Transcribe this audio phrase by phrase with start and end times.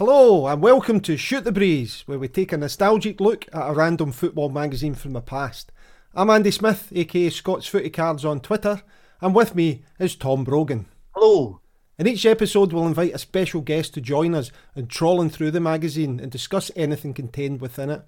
[0.00, 3.74] Hello, and welcome to Shoot the Breeze, where we take a nostalgic look at a
[3.74, 5.72] random football magazine from the past.
[6.14, 8.80] I'm Andy Smith, aka Scott's Footy Cards on Twitter,
[9.20, 10.86] and with me is Tom Brogan.
[11.10, 11.60] Hello.
[11.98, 15.60] In each episode, we'll invite a special guest to join us in trawling through the
[15.60, 18.00] magazine and discuss anything contained within it.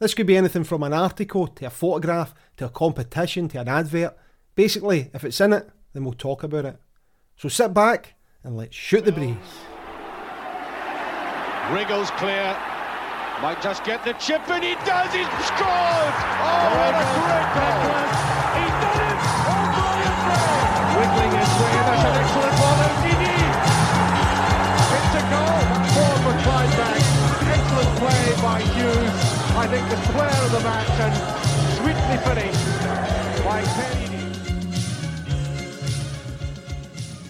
[0.00, 3.68] This could be anything from an article to a photograph to a competition to an
[3.68, 4.14] advert.
[4.54, 6.76] Basically, if it's in it, then we'll talk about it.
[7.38, 9.38] So sit back and let's shoot the breeze.
[11.72, 12.56] Wriggles clear.
[13.42, 15.12] Might just get the chip, and he does.
[15.12, 16.14] He's scored.
[16.40, 18.08] Oh, what a great tackle!
[18.56, 19.20] He's done it.
[19.44, 20.96] Oh, brilliant play.
[20.96, 21.76] Wiggling his way.
[21.84, 22.72] That's an excellent ball.
[22.88, 23.36] And Didi.
[24.96, 25.60] It's a goal.
[25.92, 27.04] Four for Clydebank.
[27.52, 29.12] Excellent play by Hughes.
[29.52, 31.14] I think the player of the match and
[31.76, 32.64] sweetly finished
[33.44, 34.08] by Penny.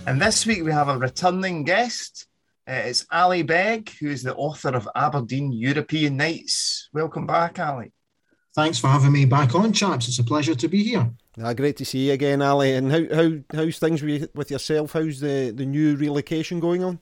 [0.07, 2.28] And this week we have a returning guest.
[2.69, 6.91] Uh, it's Ali Begg, who is the author of Aberdeen European Nights.
[6.93, 7.93] Welcome back, Ali.
[8.55, 10.07] Thanks for having me back on, chaps.
[10.07, 11.11] It's a pleasure to be here.
[11.43, 12.75] Ah, great to see you again, Ali.
[12.75, 14.93] And how, how how's things with, with yourself?
[14.93, 16.99] How's the, the new relocation going on?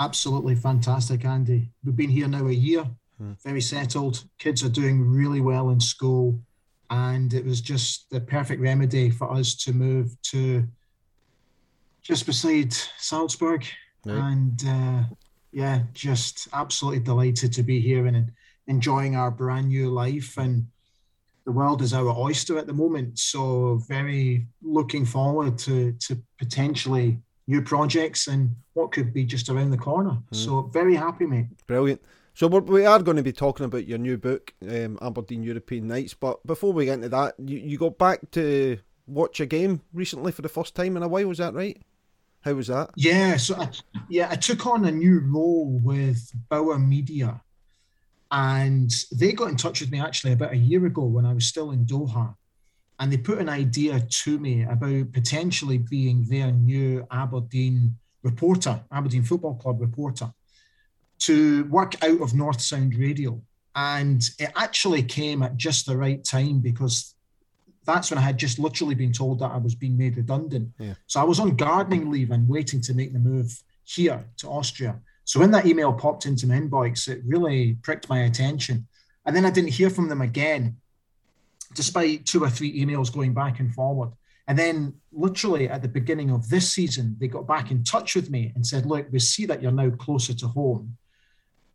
[0.00, 1.68] Absolutely fantastic, Andy.
[1.84, 2.86] We've been here now a year,
[3.18, 3.32] hmm.
[3.44, 4.24] very settled.
[4.38, 6.40] Kids are doing really well in school.
[6.88, 10.66] And it was just the perfect remedy for us to move to
[12.02, 13.66] just beside Salzburg
[14.06, 14.32] right.
[14.32, 15.02] and uh,
[15.52, 18.32] yeah, just absolutely delighted to be here and
[18.66, 20.36] enjoying our brand new life.
[20.38, 20.66] And
[21.44, 27.18] the world is our oyster at the moment, so very looking forward to to potentially
[27.46, 30.18] new projects and what could be just around the corner.
[30.32, 30.36] Mm.
[30.36, 31.46] So very happy, mate.
[31.66, 32.02] Brilliant.
[32.34, 35.88] So we're, we are going to be talking about your new book, um, Aberdeen European
[35.88, 36.12] Nights.
[36.12, 40.32] But before we get into that, you, you got back to watch a game recently
[40.32, 41.26] for the first time in a while.
[41.28, 41.80] Was that right?
[42.46, 42.90] How was that?
[42.94, 43.68] Yeah, so I,
[44.08, 47.42] yeah, I took on a new role with Bauer Media,
[48.30, 51.46] and they got in touch with me actually about a year ago when I was
[51.46, 52.36] still in Doha,
[53.00, 59.24] and they put an idea to me about potentially being their new Aberdeen reporter, Aberdeen
[59.24, 60.32] Football Club reporter,
[61.18, 63.42] to work out of North Sound Radio.
[63.74, 67.15] And it actually came at just the right time because
[67.86, 70.70] that's when I had just literally been told that I was being made redundant.
[70.78, 70.94] Yeah.
[71.06, 75.00] So I was on gardening leave and waiting to make the move here to Austria.
[75.24, 78.86] So when that email popped into my inbox, it really pricked my attention.
[79.24, 80.76] And then I didn't hear from them again,
[81.74, 84.10] despite two or three emails going back and forward.
[84.48, 88.30] And then, literally at the beginning of this season, they got back in touch with
[88.30, 90.96] me and said, Look, we see that you're now closer to home.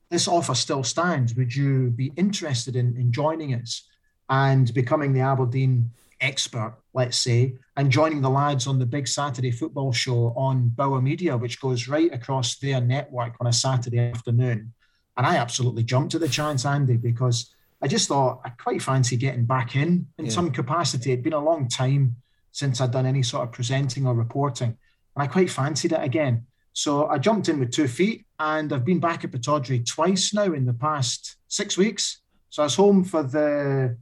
[0.10, 1.36] This offer still stands.
[1.36, 3.90] Would you be interested in, in joining us
[4.32, 9.52] and becoming the Aberdeen expert, let's say, and joining the lads on the big Saturday
[9.52, 14.72] football show on Bauer Media, which goes right across their network on a Saturday afternoon.
[15.18, 19.18] And I absolutely jumped at the chance, Andy, because I just thought I quite fancy
[19.18, 20.32] getting back in in yeah.
[20.32, 21.12] some capacity.
[21.12, 22.16] It'd been a long time
[22.54, 24.78] since I'd done any sort of presenting or reporting,
[25.16, 26.46] and I quite fancied it again.
[26.74, 30.54] So I jumped in with two feet, and I've been back at Pittodrie twice now
[30.54, 32.22] in the past six weeks.
[32.50, 33.98] So I was home for the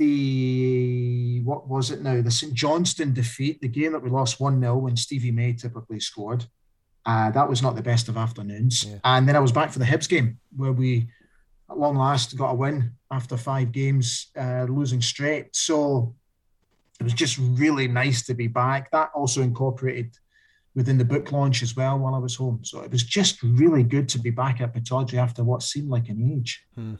[0.00, 2.22] the what was it now?
[2.22, 6.00] The St Johnstone defeat, the game that we lost one 0 when Stevie May typically
[6.00, 6.46] scored.
[7.04, 8.84] Uh, that was not the best of afternoons.
[8.84, 8.96] Yeah.
[9.04, 11.08] And then I was back for the Hibs game where we,
[11.70, 15.54] at long last, got a win after five games, uh, losing straight.
[15.54, 16.14] So
[16.98, 18.90] it was just really nice to be back.
[18.92, 20.16] That also incorporated
[20.74, 22.60] within the book launch as well while I was home.
[22.62, 26.08] So it was just really good to be back at Pittodrie after what seemed like
[26.08, 26.64] an age.
[26.74, 26.94] Hmm.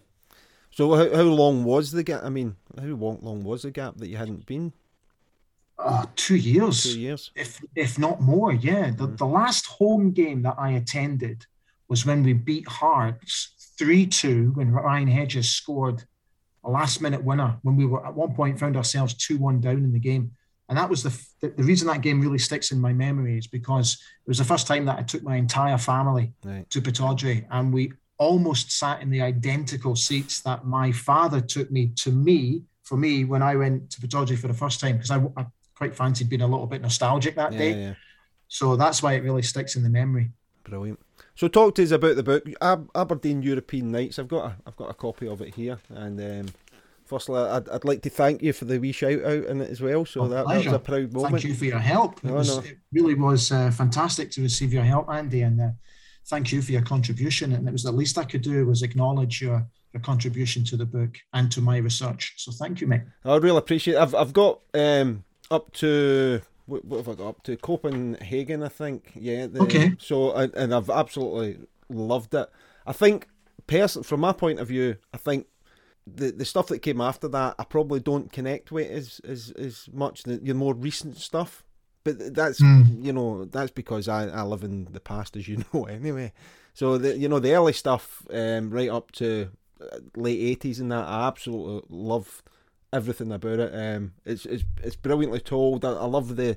[0.71, 2.23] So how, how long was the gap?
[2.25, 4.73] I mean, how long, was the gap that you hadn't been?
[5.79, 6.83] Oh, two years.
[6.83, 7.31] Two years.
[7.35, 8.91] If if not more, yeah.
[8.91, 9.17] The, mm.
[9.17, 11.47] the last home game that I attended
[11.89, 16.05] was when we beat Hearts 3-2 when Ryan Hedges scored
[16.65, 19.93] a last minute winner when we were at one point found ourselves 2-1 down in
[19.93, 20.33] the game.
[20.69, 23.49] And that was the, the, the reason that game really sticks in my memory is
[23.49, 26.69] because it was the first time that I took my entire family right.
[26.71, 31.91] to Pittodrie and we almost sat in the identical seats that my father took me
[31.97, 35.17] to me for me when I went to Pittodrie for the first time because I,
[35.39, 37.81] I, quite fancied being a little bit nostalgic that yeah, day.
[37.81, 37.95] Yeah.
[38.49, 40.31] So that's why it really sticks in the memory.
[40.65, 41.01] Brilliant.
[41.35, 44.19] So talk to us about the book Ab- Aberdeen European Nights.
[44.19, 46.53] I've got a, I've got a copy of it here, and um,
[47.07, 49.81] firstly, I'd, I'd like to thank you for the wee shout out in it as
[49.81, 50.05] well.
[50.05, 51.33] So that, that, was a proud moment.
[51.33, 52.19] Thank you for your help.
[52.19, 52.63] It, no, was, no.
[52.63, 55.59] it really was uh, fantastic to receive your help, Andy, and.
[55.59, 55.71] Uh,
[56.31, 57.53] thank you for your contribution.
[57.53, 60.87] And it was the least I could do was acknowledge your your contribution to the
[60.87, 62.35] book and to my research.
[62.37, 63.03] So thank you, mate.
[63.25, 63.95] I really appreciate.
[63.95, 64.01] It.
[64.01, 68.63] I've I've got um, up to what, what, have I got up to Copenhagen?
[68.63, 69.13] I think.
[69.15, 69.49] Yeah.
[69.49, 69.97] The, okay.
[69.99, 72.49] So and I've absolutely loved it.
[72.87, 73.27] I think,
[73.67, 75.47] person from my point of view, I think
[76.07, 79.89] the the stuff that came after that, I probably don't connect with as as as
[79.93, 81.65] much the, the more recent stuff.
[82.03, 83.05] But that's mm.
[83.05, 86.33] you know that's because I, I live in the past, as you know, anyway.
[86.75, 89.51] So the you know the early stuff, um, right up to
[89.81, 92.43] uh, late eighties and that, I absolutely love
[92.93, 93.73] everything about it.
[93.75, 95.85] Um, it's it's it's brilliantly told.
[95.85, 96.57] I, I love the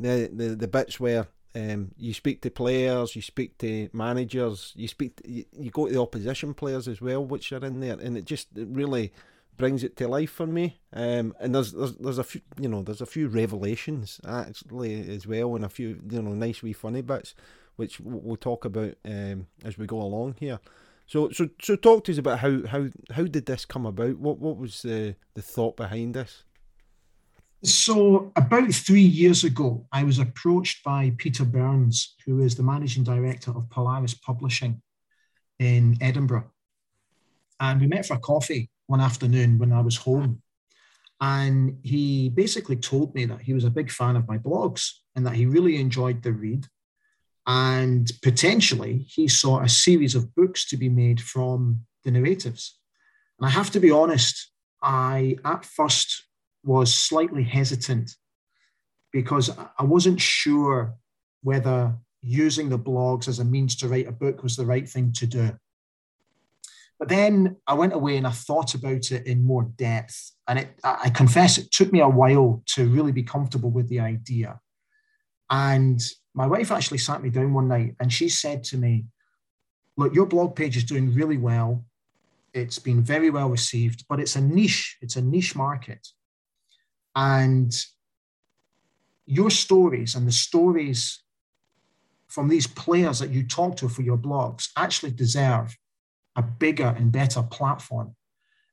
[0.00, 4.88] the the, the bits where um, you speak to players, you speak to managers, you
[4.88, 7.98] speak, to, you, you go to the opposition players as well, which are in there,
[7.98, 9.12] and it just it really
[9.56, 10.80] brings it to life for me.
[10.92, 15.26] Um, and there's, there's there's a few, you know, there's a few revelations actually as
[15.26, 17.34] well, and a few you know nice wee funny bits,
[17.76, 20.60] which we'll talk about um, as we go along here.
[21.06, 24.18] So so so talk to us about how how how did this come about?
[24.18, 26.44] What what was the the thought behind this?
[27.62, 33.04] So, about three years ago, I was approached by Peter Burns, who is the managing
[33.04, 34.82] director of Polaris Publishing
[35.58, 36.50] in Edinburgh.
[37.60, 40.42] And we met for a coffee one afternoon when I was home.
[41.20, 45.26] And he basically told me that he was a big fan of my blogs and
[45.26, 46.66] that he really enjoyed the read.
[47.46, 52.78] And potentially, he saw a series of books to be made from the narratives.
[53.38, 54.50] And I have to be honest,
[54.82, 56.24] I at first
[56.62, 58.16] was slightly hesitant
[59.12, 60.94] because I wasn't sure
[61.42, 65.12] whether using the blogs as a means to write a book was the right thing
[65.12, 65.50] to do.
[67.04, 70.32] But then I went away and I thought about it in more depth.
[70.48, 74.00] And it, I confess it took me a while to really be comfortable with the
[74.00, 74.58] idea.
[75.50, 76.02] And
[76.32, 79.04] my wife actually sat me down one night and she said to me,
[79.98, 81.84] Look, your blog page is doing really well.
[82.54, 86.08] It's been very well received, but it's a niche, it's a niche market.
[87.14, 87.70] And
[89.26, 91.22] your stories and the stories
[92.28, 95.76] from these players that you talk to for your blogs actually deserve
[96.36, 98.14] a bigger and better platform.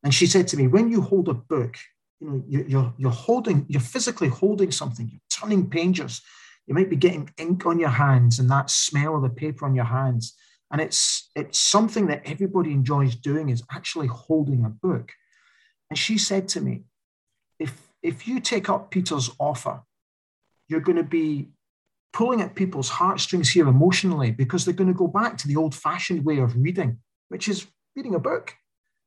[0.04, 1.78] And she said to me, when you hold a book,
[2.20, 6.22] you know, you're, you're holding, you're physically holding something, you're turning pages.
[6.68, 9.76] You might be getting ink on your hands and that smell of the paper on
[9.76, 10.36] your hands.
[10.72, 15.12] And it's it's something that everybody enjoys doing is actually holding a book.
[15.90, 16.84] And she said to me,
[17.60, 19.82] if if you take up Peter's offer,
[20.70, 21.50] you're going to be
[22.14, 25.76] pulling at people's heartstrings here emotionally because they're going to go back to the old
[25.76, 27.00] fashioned way of reading,
[27.32, 28.54] which is reading a book.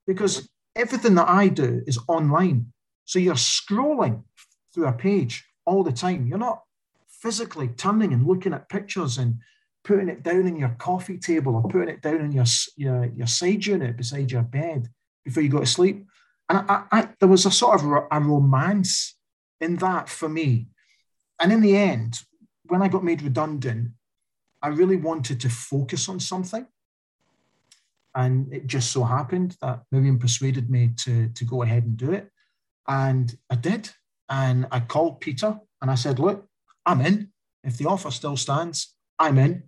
[0.06, 0.82] Because mm-hmm.
[0.82, 2.73] everything that I do is online.
[3.05, 4.25] So you're scrolling
[4.73, 6.26] through a page all the time.
[6.26, 6.62] You're not
[7.06, 9.37] physically turning and looking at pictures and
[9.85, 13.26] putting it down in your coffee table or putting it down in your, your, your
[13.26, 14.88] side unit beside your bed
[15.26, 16.06] before you go to sleep.
[16.49, 19.17] And I, I, there was a sort of a romance
[19.61, 20.69] in that for me.
[21.38, 22.21] And in the end,
[22.69, 23.91] when I got made redundant,
[24.62, 26.67] I really wanted to focus on something.
[28.14, 32.12] And it just so happened that Miriam persuaded me to, to go ahead and do
[32.12, 32.31] it.
[32.87, 33.90] And I did.
[34.28, 36.46] And I called Peter and I said, Look,
[36.87, 37.31] I'm in.
[37.62, 39.64] If the offer still stands, I'm in.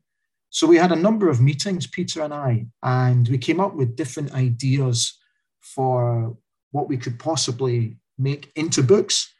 [0.50, 3.96] So we had a number of meetings, Peter and I, and we came up with
[3.96, 5.19] different ideas
[5.60, 6.37] for
[6.70, 9.34] what we could possibly make into books.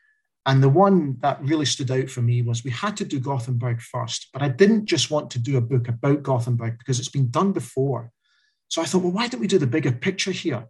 [0.45, 3.81] And the one that really stood out for me was we had to do Gothenburg
[3.81, 7.31] first, but I didn't just want to do a book about Gothenburg because it's been
[7.31, 8.13] done before.
[8.69, 10.67] So I thought, well, why don't we do the bigger picture here?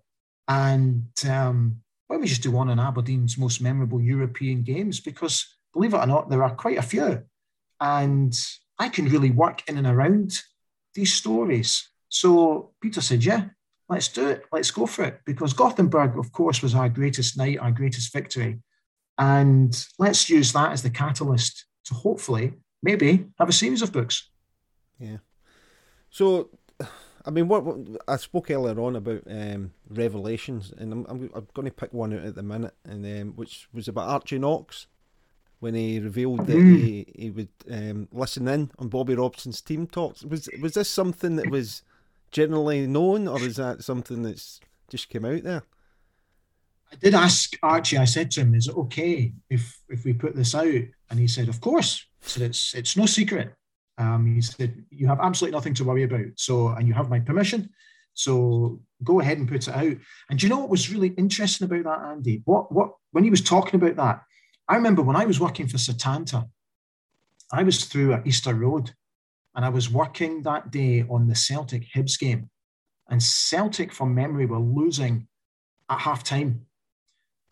[0.49, 5.01] And um, why don't we just do one on Aberdeen's most memorable European games?
[5.01, 7.23] Because believe it or not, there are quite a few.
[7.81, 8.35] And
[8.79, 10.39] I can really work in and around
[10.95, 11.91] these stories.
[12.09, 13.47] So Peter said, yeah,
[13.89, 14.45] let's do it.
[14.53, 15.21] Let's go for it.
[15.25, 18.61] Because Gothenburg, of course, was our greatest night, our greatest victory.
[19.19, 24.31] And let's use that as the catalyst to hopefully, maybe, have a series of books.
[24.99, 25.19] Yeah.
[26.11, 26.51] So,
[27.27, 31.49] I mean, what, what I spoke earlier on about um, revelations, and I'm, I'm, I'm,
[31.55, 34.87] going to pick one out at the minute, and um, which was about Archie Knox
[35.59, 36.77] when he revealed that mm.
[36.77, 40.23] he, he would um, listen in on Bobby Robson's team talks.
[40.23, 41.83] Was was this something that was
[42.31, 45.65] generally known, or is that something that's just came out there?
[46.93, 47.99] I did ask Archie.
[47.99, 51.27] I said to him, "Is it okay if if we put this out?" And he
[51.27, 53.53] said, "Of course." He said, "It's it's no secret."
[53.99, 56.27] Um, he said, "You have absolutely nothing to worry about.
[56.37, 57.71] So, and you have my permission.
[58.15, 59.97] So go ahead and put it out."
[60.31, 62.43] And do you know what was really interesting about that, Andy?
[62.45, 64.23] What what when he was talking about that,
[64.69, 66.49] I remember when I was working for Setanta,
[67.53, 68.93] I was through at Easter Road,
[69.55, 72.51] and I was working that day on the Celtic Hibs game.
[73.09, 75.29] And Celtic, from memory, were losing
[75.89, 76.67] at half time.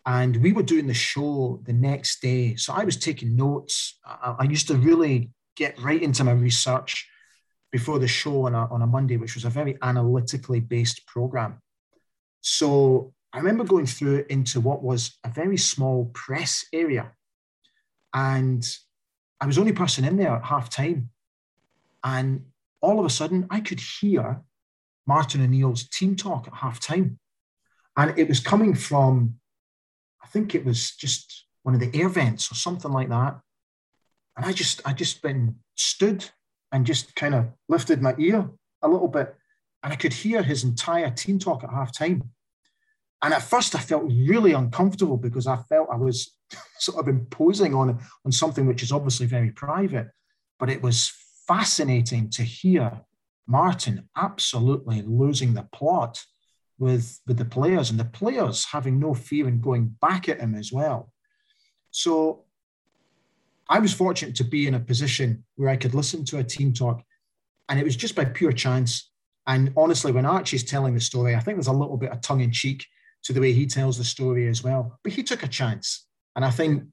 [0.05, 2.55] And we were doing the show the next day.
[2.57, 3.97] So I was taking notes.
[4.05, 7.07] I, I used to really get right into my research.
[7.75, 11.61] before the show on a, on a Monday, which was a very analytically based program.
[12.39, 17.11] So I remember going through into what was a very small press area.
[18.13, 18.65] And
[19.41, 21.09] I was the only person in there at half time.
[22.01, 22.45] And
[22.79, 24.41] all of a sudden, I could hear
[25.05, 27.19] Martin O'Neill's team talk at half time.
[27.97, 29.35] And it was coming from,
[30.23, 33.41] I think it was just one of the air vents or something like that.
[34.37, 36.25] And I just, I just been stood
[36.71, 38.49] and just kind of lifted my ear
[38.81, 39.35] a little bit.
[39.83, 42.31] And I could hear his entire team talk at half time.
[43.21, 46.35] And at first I felt really uncomfortable because I felt I was
[46.79, 50.09] sort of imposing on, on something which is obviously very private.
[50.59, 51.13] But it was
[51.47, 53.01] fascinating to hear
[53.47, 56.23] Martin absolutely losing the plot
[56.77, 60.55] with, with the players and the players having no fear in going back at him
[60.55, 61.11] as well.
[61.91, 62.44] So
[63.69, 66.73] I was fortunate to be in a position where I could listen to a team
[66.73, 67.01] talk,
[67.69, 69.11] and it was just by pure chance.
[69.47, 72.41] And honestly, when Archie's telling the story, I think there's a little bit of tongue
[72.41, 72.85] in cheek
[73.23, 74.99] to the way he tells the story as well.
[75.03, 76.05] But he took a chance,
[76.35, 76.83] and I think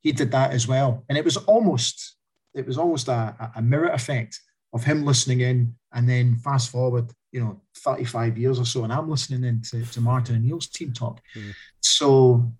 [0.00, 1.04] he did that as well.
[1.08, 2.16] And it was almost,
[2.54, 4.38] it was almost a, a mirror effect
[4.72, 8.92] of him listening in, and then fast forward, you know, 35 years or so, and
[8.92, 11.20] I'm listening in to, to Martin O'Neill's team talk.
[11.34, 11.54] Mm.
[11.80, 12.52] So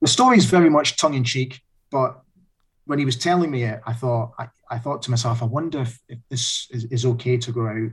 [0.00, 2.22] the story is very much tongue in cheek, but
[2.88, 5.82] when he was telling me it, I thought I, I thought to myself, I wonder
[5.82, 7.90] if, if this is, is okay to go out.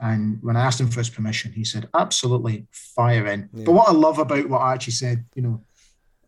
[0.00, 3.48] And when I asked him for his permission, he said, absolutely fire in.
[3.54, 3.64] Yeah.
[3.64, 5.64] But what I love about what Archie said, you know,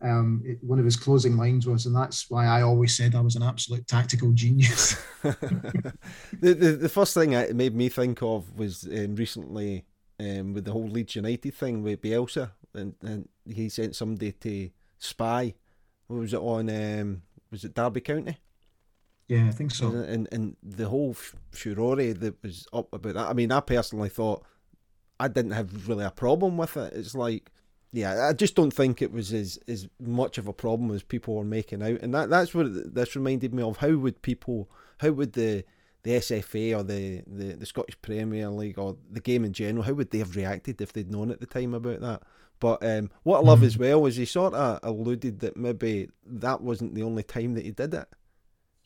[0.01, 3.21] um, it, one of his closing lines was, and that's why I always said I
[3.21, 4.95] was an absolute tactical genius.
[5.21, 5.97] the,
[6.39, 9.83] the, the first thing it made me think of was um, recently
[10.21, 14.69] um, with the whole Leeds United thing with Bielsa, and, and he sent somebody to
[14.99, 15.53] spy.
[16.07, 16.69] What was it on?
[17.51, 18.37] Was it Derby County?
[19.27, 19.89] Yeah, I think so.
[19.89, 21.15] And and the whole
[21.51, 23.27] furore that was up about that.
[23.27, 24.43] I mean, I personally thought
[25.19, 26.93] I didn't have really a problem with it.
[26.93, 27.51] It's like,
[27.91, 31.35] yeah, I just don't think it was as as much of a problem as people
[31.35, 32.01] were making out.
[32.01, 33.77] And that that's what this reminded me of.
[33.77, 34.69] How would people?
[34.97, 35.63] How would the
[36.03, 39.93] the SFA or the, the, the Scottish Premier League or the game in general, how
[39.93, 42.23] would they have reacted if they'd known at the time about that?
[42.59, 43.65] But um, what I love mm.
[43.65, 47.65] as well is he sort of alluded that maybe that wasn't the only time that
[47.65, 48.07] he did it.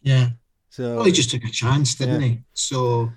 [0.01, 0.29] Yeah.
[0.70, 2.27] So well, he just took a chance, didn't yeah.
[2.27, 2.39] he?
[2.53, 3.12] So,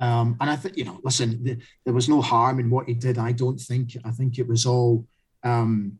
[0.00, 2.94] um, and I think you know, listen, the, there was no harm in what he
[2.94, 3.18] did.
[3.18, 3.96] I don't think.
[4.04, 5.06] I think it was all.
[5.42, 5.98] Um,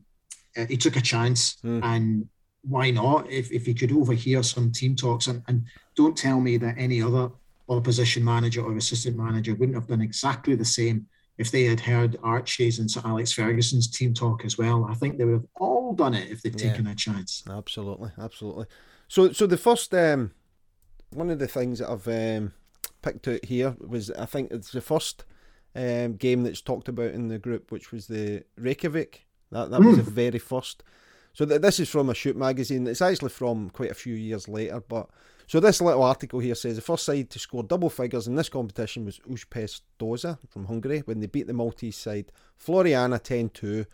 [0.57, 1.81] uh, he took a chance, mm.
[1.83, 2.27] and
[2.67, 3.29] why not?
[3.29, 7.01] If if he could overhear some team talks, and, and don't tell me that any
[7.01, 7.29] other
[7.69, 11.07] opposition manager or assistant manager wouldn't have done exactly the same
[11.37, 15.17] if they had heard Archie's and Sir Alex Ferguson's team talk as well, I think
[15.17, 17.43] they would have all done it if they'd taken a chance.
[17.47, 18.65] Absolutely, absolutely.
[19.07, 20.31] So, so the first um,
[21.11, 22.53] one of the things that I've um,
[23.01, 25.25] picked out here was I think it's the first
[25.75, 29.25] um, game that's talked about in the group, which was the Reykjavik.
[29.51, 29.85] That that mm.
[29.85, 30.83] was the very first.
[31.37, 32.87] So th- this is from a shoot magazine.
[32.87, 35.07] It's actually from quite a few years later, but
[35.45, 38.49] so this little article here says the first side to score double figures in this
[38.49, 39.81] competition was Újpest
[40.49, 43.85] from Hungary when they beat the Maltese side Floriana 10-2.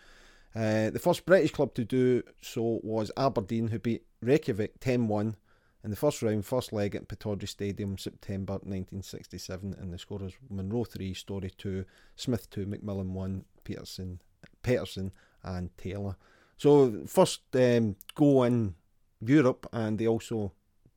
[0.56, 5.36] Uh, the first British club to do so was Aberdeen, who beat Reykjavik 10-1
[5.84, 10.86] in the first round, first leg at Pittodrie Stadium, September 1967, and the scorers Munro
[10.86, 11.84] 3, Storrie 2,
[12.16, 14.22] Smith 2, McMillan 1, Peterson,
[14.62, 15.12] Peterson
[15.44, 16.16] and Taylor.
[16.58, 18.76] So first um, go in
[19.22, 20.52] Europe, and they also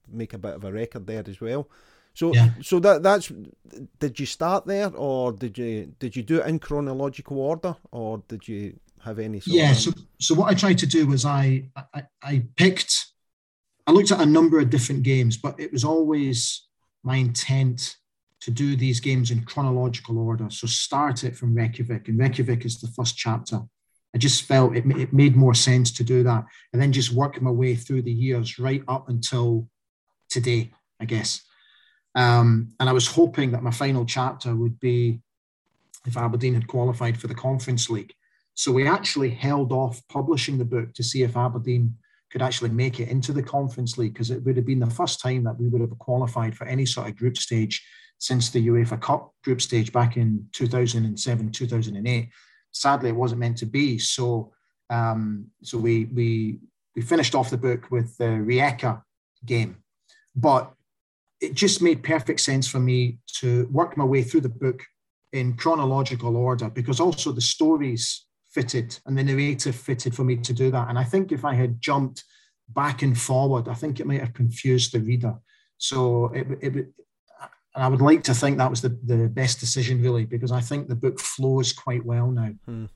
[0.09, 1.69] make a bit of a record there as well.
[2.15, 2.51] So yeah.
[2.63, 3.31] so that that's
[3.99, 8.23] did you start there or did you did you do it in chronological order or
[8.27, 12.05] did you have any Yeah, so so what I tried to do was I, I
[12.23, 13.13] I picked
[13.87, 16.67] I looked at a number of different games, but it was always
[17.05, 17.97] my intent
[18.41, 20.49] to do these games in chronological order.
[20.51, 23.61] So start it from Reykjavik, and Reykjavik is the first chapter.
[24.17, 27.39] I just felt it, it made more sense to do that, and then just work
[27.43, 29.69] my way through the years right up until
[30.31, 31.43] today, I guess.
[32.15, 35.21] Um, and I was hoping that my final chapter would be
[36.07, 38.15] if Aberdeen had qualified for the Conference League.
[38.55, 41.95] So we actually held off publishing the book to see if Aberdeen
[42.33, 45.21] could actually make it into the Conference League because it would have been the first
[45.21, 48.99] time that we would have qualified for any sort of group stage since the UEFA
[48.99, 52.31] Cup group stage back in 2007, 2008.
[52.81, 53.99] Sadly, it wasn't meant to be.
[53.99, 54.53] So,
[54.91, 56.59] um, so we we
[56.95, 59.03] we finished off the book with the Rijeka
[59.45, 59.77] game,
[60.35, 60.73] but
[61.41, 64.83] it just made perfect sense for me to work my way through the book
[65.33, 70.53] in chronological order because also the stories fitted and the narrative fitted for me to
[70.53, 70.89] do that.
[70.89, 72.25] And I think if I had jumped
[72.71, 75.35] back and forward, I think it might have confused the reader.
[75.79, 76.87] So it, it,
[77.77, 80.63] and I would like to think that was the, the best decision, really, because I
[80.63, 82.55] think the book flows quite well now.
[82.65, 82.87] Hmm.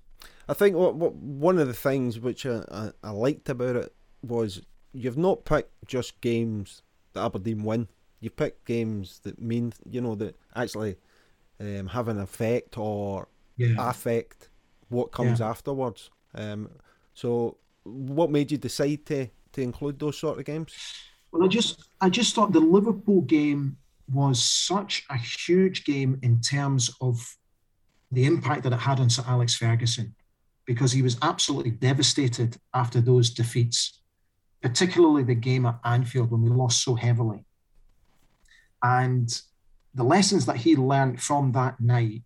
[0.48, 3.92] I think what, what one of the things which I, I, I, liked about it
[4.22, 6.82] was you've not picked just games
[7.12, 7.88] that Aberdeen win.
[8.20, 10.96] You picked games that mean, you know, that actually
[11.60, 13.74] um, have an effect or yeah.
[13.78, 14.48] affect
[14.88, 15.50] what comes yeah.
[15.50, 16.10] afterwards.
[16.34, 16.70] Um,
[17.12, 20.74] so, what made you decide to, to include those sort of games?
[21.32, 23.76] Well, I just I just thought the Liverpool game
[24.12, 27.36] was such a huge game in terms of
[28.12, 30.14] the impact that it had on Sir Alex Ferguson,
[30.66, 34.00] because he was absolutely devastated after those defeats,
[34.62, 37.44] particularly the game at Anfield when we lost so heavily.
[38.82, 39.40] And
[39.94, 42.22] the lessons that he learned from that night,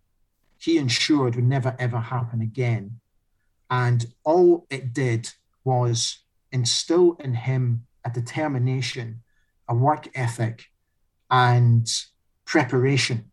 [0.59, 3.01] he ensured would never ever happen again.
[3.71, 5.31] And all it did
[5.65, 6.19] was
[6.53, 9.23] instill in him a determination,
[9.69, 10.67] a work ethic,
[11.35, 11.91] and
[12.45, 13.33] preparation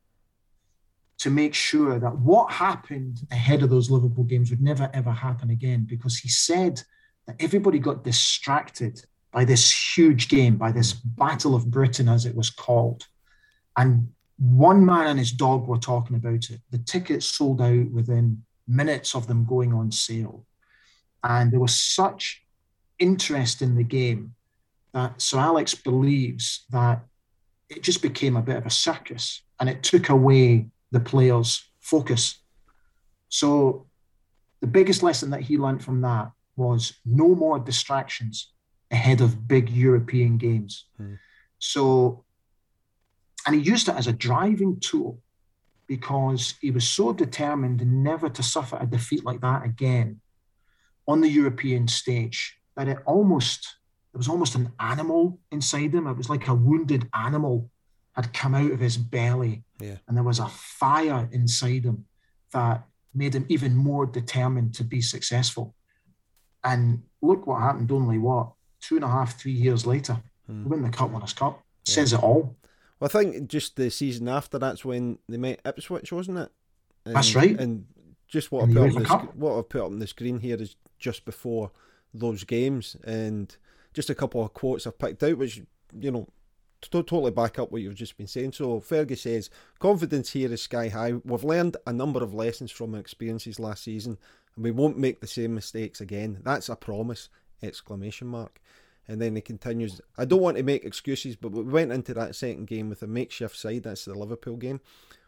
[1.20, 5.52] to make sure that what happened ahead of those Liverpool games would never ever happen
[5.52, 6.82] again because he said
[7.28, 12.36] that everybody got distracted by this huge game, by this Battle of Britain, as it
[12.36, 13.06] was called.
[13.78, 16.60] And one man and his dog were talking about it.
[16.72, 20.48] The tickets sold out within minutes of them going on sale.
[21.24, 22.44] And there was such
[22.98, 24.34] interest in the game
[24.96, 27.04] that Sir Alex believes that
[27.72, 32.40] it just became a bit of a circus and it took away the players' focus.
[33.30, 33.88] So
[34.60, 38.52] the biggest lesson that he learned from that was no more distractions
[38.92, 40.86] ahead of big European games.
[40.98, 41.14] Hmm.
[41.60, 42.26] So,
[43.48, 45.20] and he used it as a driving tool
[45.88, 50.20] because he was so determined never to suffer a defeat like that again
[51.08, 53.78] on the European stage that it almost
[54.12, 56.08] there was almost an animal inside him.
[56.08, 57.70] It was like a wounded animal
[58.14, 59.64] had come out of his belly.
[59.80, 59.98] Yeah.
[60.08, 62.06] And there was a fire inside him
[62.52, 65.76] that made him even more determined to be successful.
[66.64, 70.22] And look what happened only what, two and a half, three years later.
[70.48, 70.68] Hmm.
[70.68, 71.64] Win the Cup Winners' Cup.
[71.86, 71.94] Yeah.
[71.94, 72.56] Says it all.
[73.00, 76.52] Well, I think just the season after that's when they met Ipswich, wasn't it?
[77.06, 77.58] And, that's right.
[77.60, 77.86] And
[78.28, 80.76] just what I, put on the, what I've put up on the screen here is
[81.00, 81.72] just before
[82.14, 82.96] those games.
[83.04, 83.56] And
[83.94, 85.62] just a couple of quotes I've picked out, which
[85.98, 86.28] you know
[86.90, 88.54] totally back up what you've just been saying.
[88.54, 89.50] So Fergie says,
[89.80, 91.14] confidence here is sky high.
[91.24, 94.18] We've learned a number of lessons from our experiences last season,
[94.56, 96.40] and we won't make the same mistakes again.
[96.44, 97.30] That's a promise!
[97.62, 98.60] Exclamation mark.
[99.08, 102.36] And then he continues, I don't want to make excuses, but we went into that
[102.36, 103.84] second game with a makeshift side.
[103.84, 104.80] That's the Liverpool game.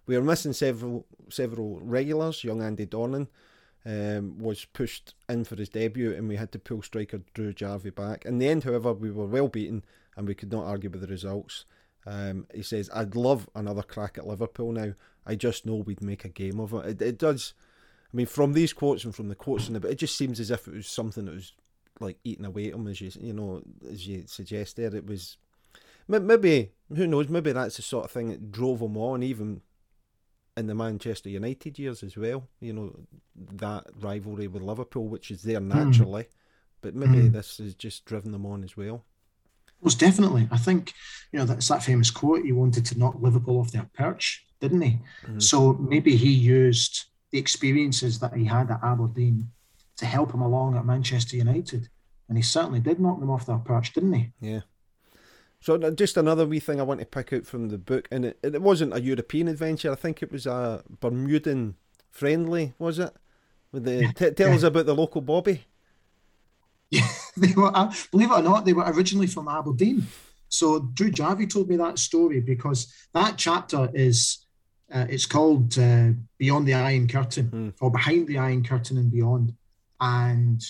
[0.05, 2.43] We were missing several several regulars.
[2.43, 3.27] Young Andy Dornan
[3.85, 7.89] um, was pushed in for his debut, and we had to pull striker Drew Jarvie
[7.89, 8.25] back.
[8.25, 9.83] In the end, however, we were well beaten,
[10.15, 11.65] and we could not argue with the results.
[12.05, 14.93] Um, he says, "I'd love another crack at Liverpool now.
[15.25, 17.53] I just know we'd make a game of it." It, it does.
[18.13, 20.39] I mean, from these quotes and from the quotes in the, but it just seems
[20.39, 21.53] as if it was something that was
[21.99, 24.95] like eating away at him, as you you know, as you suggest there.
[24.95, 25.37] It was
[26.07, 27.29] maybe who knows?
[27.29, 29.61] Maybe that's the sort of thing that drove him on, even
[30.55, 32.47] in the Manchester United years as well.
[32.59, 32.95] You know
[33.53, 35.69] that rivalry with Liverpool, which is there hmm.
[35.69, 36.29] naturally, mm.
[36.81, 37.31] but maybe mm.
[37.31, 39.05] this has just driven them on as well.
[39.81, 40.93] Most definitely, I think
[41.31, 42.45] you know that's that famous quote.
[42.45, 44.99] He wanted to knock Liverpool off their perch, didn't he?
[45.27, 45.41] Mm.
[45.41, 49.49] So maybe he used the experiences that he had at Aberdeen
[49.97, 51.89] to help him along at Manchester United,
[52.29, 54.31] and he certainly did knock them off their perch, didn't he?
[54.39, 54.61] Yeah.
[55.63, 58.39] So just another wee thing I want to pick out from the book, and it,
[58.43, 59.93] it wasn't a European adventure.
[59.93, 61.75] I think it was a Bermudan
[62.11, 63.13] friendly, was it?
[63.71, 65.63] With the t- tell us about the local Bobby.
[66.89, 67.75] Yeah, they were.
[67.75, 70.05] Uh, believe it or not, they were originally from Aberdeen.
[70.49, 74.45] So Drew Jarvie told me that story because that chapter is,
[74.93, 77.73] uh, it's called uh, Beyond the Iron Curtain mm.
[77.81, 79.55] or Behind the Iron Curtain and Beyond,
[79.99, 80.63] and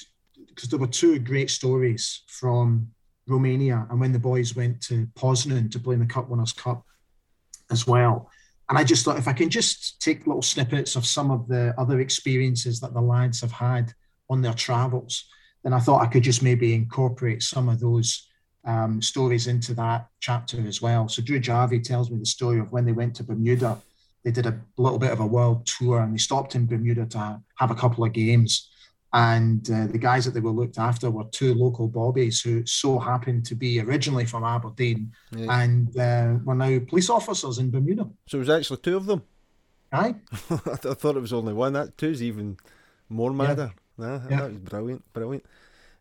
[0.48, 2.93] because there were two great stories from
[3.28, 6.84] Romania and when the boys went to Poznan to play in the Cup Winners' Cup
[7.72, 8.30] as well.
[8.70, 11.74] And I just thought if I can just take little snippets of some of the
[11.78, 13.94] other experiences that the lads have had
[14.30, 15.26] on their travels,
[15.64, 18.28] then I thought I could just maybe incorporate some of those
[18.66, 21.08] um, stories into that chapter as well.
[21.10, 23.80] So Drew Jarvie tells me the story of when they went to Bermuda.
[24.24, 27.42] They did a little bit of a world tour and they stopped in Bermuda to
[27.58, 28.70] have a couple of games
[29.14, 32.98] and uh, the guys that they were looked after were two local bobbies who so
[32.98, 35.62] happened to be originally from Aberdeen yeah.
[35.62, 38.10] and uh, were now police officers in Bermuda.
[38.28, 39.22] So it was actually two of them?
[39.92, 40.16] Aye.
[40.50, 41.74] I, th- I thought it was only one.
[41.74, 42.58] That two's even
[43.08, 43.72] more madder.
[44.00, 44.06] Yeah.
[44.06, 44.38] Nah, yeah.
[44.38, 45.46] That was brilliant, brilliant.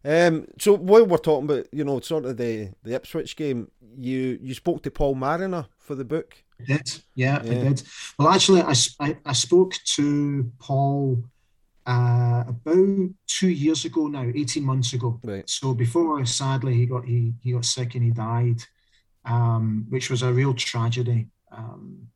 [0.04, 4.38] Um, so while we're talking about, you know, sort of the, the Ipswich game, you,
[4.40, 6.42] you spoke to Paul Mariner for the book.
[6.66, 7.02] did.
[7.14, 7.82] Yeah, yeah, I did.
[8.18, 11.22] Well, actually, I, I, I spoke to Paul
[11.86, 15.20] uh, about two years ago now, 18 months ago.
[15.24, 15.48] Right.
[15.48, 18.62] So before, sadly, he got he, he got sick and he died,
[19.24, 21.28] um, which was a real tragedy.
[21.50, 22.08] Um,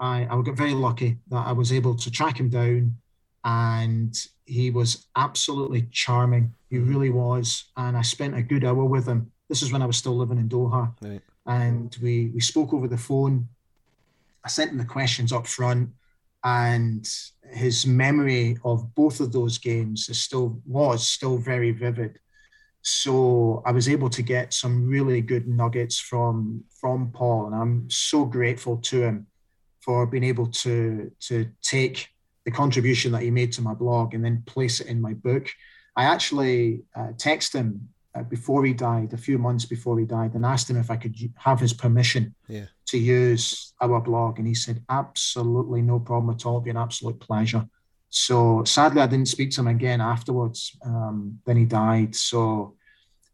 [0.00, 2.96] I, I got very lucky that I was able to track him down
[3.44, 6.54] and he was absolutely charming.
[6.70, 6.88] He mm-hmm.
[6.88, 7.70] really was.
[7.76, 9.30] And I spent a good hour with him.
[9.48, 10.92] This is when I was still living in Doha.
[11.00, 11.20] Right.
[11.46, 13.48] And we, we spoke over the phone.
[14.44, 15.90] I sent him the questions up front
[16.44, 17.08] and
[17.52, 22.18] his memory of both of those games is still was still very vivid.
[22.82, 27.90] So I was able to get some really good nuggets from from Paul, and I'm
[27.90, 29.26] so grateful to him
[29.80, 32.08] for being able to to take
[32.44, 35.48] the contribution that he made to my blog and then place it in my book.
[35.96, 40.34] I actually uh, texted him uh, before he died, a few months before he died,
[40.34, 42.66] and asked him if I could have his permission yeah.
[42.88, 44.38] To use our blog.
[44.38, 46.56] And he said, absolutely no problem at all.
[46.56, 47.66] It'd be an absolute pleasure.
[48.10, 50.76] So sadly, I didn't speak to him again afterwards.
[50.84, 52.14] Um, then he died.
[52.16, 52.74] So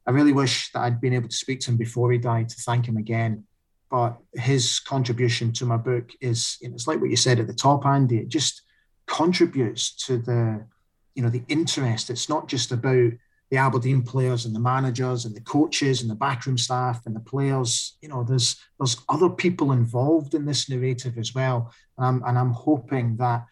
[0.07, 2.57] I really wish that I'd been able to speak to him before he died to
[2.57, 3.45] thank him again.
[3.91, 7.47] But his contribution to my book is, you know, it's like what you said at
[7.47, 8.19] the top, Andy.
[8.19, 8.63] It just
[9.07, 10.67] contributes to the,
[11.15, 12.11] you know, the interest.
[12.11, 13.13] It's not just about
[13.51, 17.21] the Aberdeen players and the managers and the coaches and the backroom staff and the
[17.21, 17.97] players.
[18.01, 21.73] You know, there's there's other people involved in this narrative as well.
[21.99, 23.47] Um, and I'm hoping that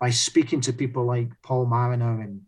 [0.00, 2.42] by speaking to people like Paul Mariner and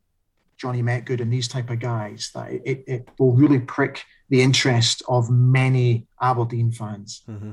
[0.56, 5.02] Johnny Metgod and these type of guys, that it, it will really prick the interest
[5.08, 7.22] of many Aberdeen fans.
[7.28, 7.52] Mm-hmm.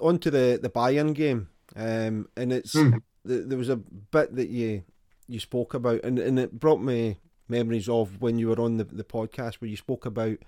[0.00, 1.48] On to the, the Bayern game.
[1.76, 3.00] Um, and it's mm.
[3.24, 4.82] the, there was a bit that you
[5.28, 7.18] you spoke about, and, and it brought me
[7.52, 10.38] memories of when you were on the, the podcast where you spoke about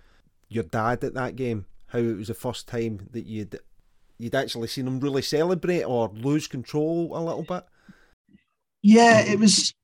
[0.48, 3.58] your dad at that game, how it was the first time that you'd
[4.18, 7.64] you'd actually seen him really celebrate or lose control a little bit.
[8.82, 9.74] Yeah, it was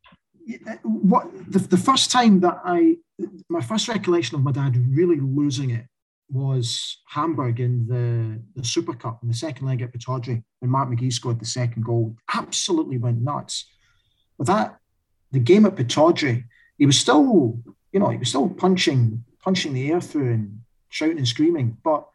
[0.83, 2.96] what the, the first time that I
[3.48, 5.87] my first recollection of my dad really losing it
[6.30, 10.88] was Hamburg in the, the Super Cup in the second leg at Pittodrie when Mark
[10.88, 12.16] McGee scored the second goal.
[12.33, 13.66] Absolutely went nuts.
[14.38, 14.76] But that
[15.33, 16.44] the game at Pittodrie,
[16.81, 17.61] he was still,
[17.93, 21.77] you know, he was still punching, punching the air through and shouting and screaming.
[21.85, 22.09] But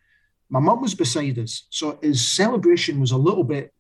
[0.50, 3.72] my mum was beside us, so his celebration was a little bit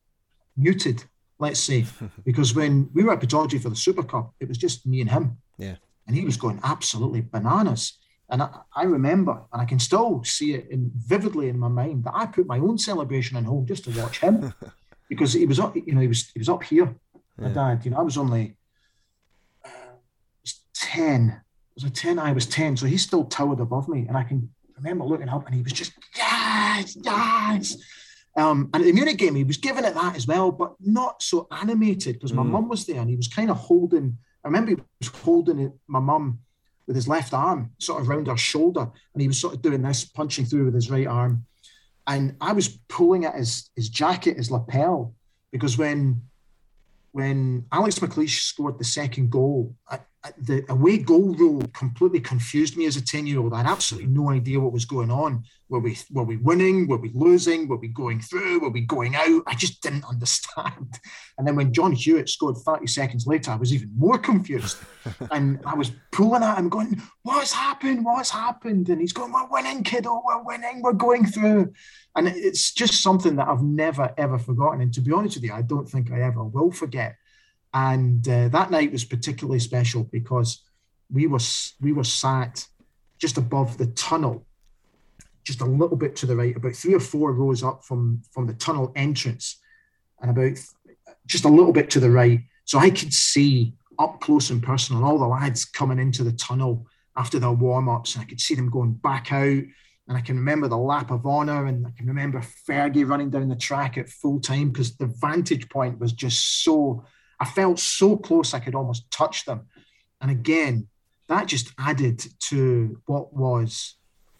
[0.55, 1.03] muted,
[1.39, 1.85] let's say,
[2.23, 5.09] because when we were at Pittodrie for the Super Cup, it was just me and
[5.09, 5.37] him.
[5.57, 5.77] Yeah.
[6.05, 7.97] And he was going absolutely bananas.
[8.29, 12.03] And I, I remember, and I can still see it in, vividly in my mind,
[12.03, 14.53] that I put my own celebration on hold just to watch him,
[15.09, 16.95] because he was up, you know, he was he was up here.
[17.37, 18.55] My dad, you know, I was only
[20.85, 21.41] 10.
[21.73, 22.19] Was I 10?
[22.19, 22.77] I was 10.
[22.77, 24.05] So he still towered above me.
[24.07, 27.77] And I can remember looking up and he was just, yes, yes.
[28.37, 31.23] Um, and at the Munich game, he was giving it that as well, but not
[31.23, 32.51] so animated because my mm.
[32.51, 35.71] mum was there and he was kind of holding, I remember he was holding it,
[35.87, 36.39] my mum
[36.85, 39.81] with his left arm sort of around her shoulder and he was sort of doing
[39.81, 41.45] this, punching through with his right arm.
[42.07, 45.15] And I was pulling at his, his jacket, his lapel,
[45.51, 46.21] because when
[47.15, 49.99] when Alex McLeish scored the second goal, I,
[50.37, 53.53] the away goal rule completely confused me as a 10 year old.
[53.53, 55.43] I had absolutely no idea what was going on.
[55.69, 56.87] Were we were we winning?
[56.87, 57.67] Were we losing?
[57.67, 58.59] Were we going through?
[58.59, 59.43] Were we going out?
[59.47, 60.99] I just didn't understand.
[61.37, 64.77] And then when John Hewitt scored 30 seconds later, I was even more confused.
[65.31, 68.05] and I was pulling at him, going, What's happened?
[68.05, 68.89] What's happened?
[68.89, 71.73] And he's going, We're winning, kiddo, we're winning, we're going through.
[72.15, 74.81] And it's just something that I've never ever forgotten.
[74.81, 77.15] And to be honest with you, I don't think I ever will forget
[77.75, 80.63] and uh, that night was particularly special because
[81.11, 81.39] we were
[81.81, 82.65] we were sat
[83.19, 84.45] just above the tunnel,
[85.43, 88.47] just a little bit to the right, about three or four rows up from from
[88.47, 89.59] the tunnel entrance,
[90.21, 90.57] and about
[91.27, 95.03] just a little bit to the right, so I could see up close and personal
[95.03, 98.55] all the lads coming into the tunnel after their warm ups, and I could see
[98.55, 99.63] them going back out.
[100.07, 103.49] And I can remember the lap of honour, and I can remember Fergie running down
[103.49, 107.03] the track at full time because the vantage point was just so
[107.39, 109.67] I felt so close I could almost touch them.
[110.21, 110.87] And again,
[111.27, 113.95] that just added to what was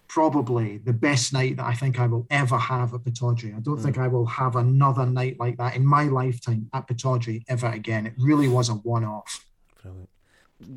[0.07, 3.55] probably the best night that I think I will ever have at Pittodrie.
[3.55, 3.83] I don't mm.
[3.83, 8.05] think I will have another night like that in my lifetime at Pittodrie ever again.
[8.05, 9.45] It really was a one-off.
[9.81, 10.09] Brilliant.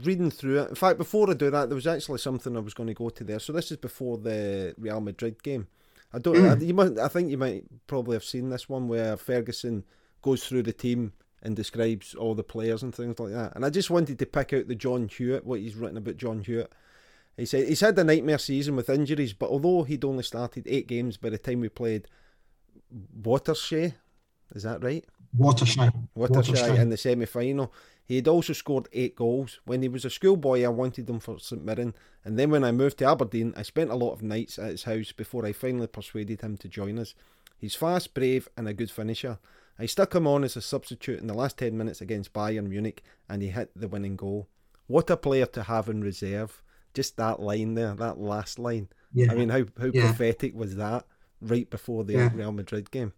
[0.03, 2.75] Reading through it, in fact, before I do that, there was actually something I was
[2.75, 3.39] going to go to there.
[3.39, 5.69] So this is before the Real Madrid game.
[6.13, 6.35] I don't.
[6.35, 6.61] Mm.
[6.61, 6.99] I, you might.
[6.99, 9.85] I think you might probably have seen this one where Ferguson
[10.21, 13.55] goes through the team and describes all the players and things like that.
[13.55, 16.41] And I just wanted to pick out the John Hewitt, what he's written about John
[16.41, 16.73] Hewitt.
[17.37, 20.89] He said he's had a nightmare season with injuries, but although he'd only started eight
[20.89, 22.09] games by the time we played
[23.23, 23.95] Waterschei.
[24.55, 25.05] Is that right?
[25.37, 25.93] Waterschei.
[26.17, 27.73] Waterschei in the semi final.
[28.05, 29.61] He had also scored eight goals.
[29.67, 32.73] When he was a schoolboy, I wanted him for St Mirren, and then when I
[32.73, 35.87] moved to Aberdeen, I spent a lot of nights at his house before I finally
[35.87, 37.15] persuaded him to join us.
[37.59, 39.39] He's fast, brave, and a good finisher.
[39.79, 43.03] I stuck him on as a substitute in the last 10 minutes against Bayern Munich,
[43.29, 44.49] and he hit the winning goal.
[44.89, 46.63] What a player to have in reserve.
[46.95, 48.89] Just that line there, that last line.
[49.13, 49.31] Yeah.
[49.31, 50.07] I mean, how, how yeah.
[50.07, 51.05] prophetic was that
[51.41, 52.31] right before the yeah.
[52.35, 53.13] Real Madrid game?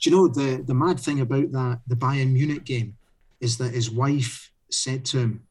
[0.00, 2.96] Do you know the, the mad thing about that, the Bayern Munich game,
[3.40, 5.46] is that his wife said to him,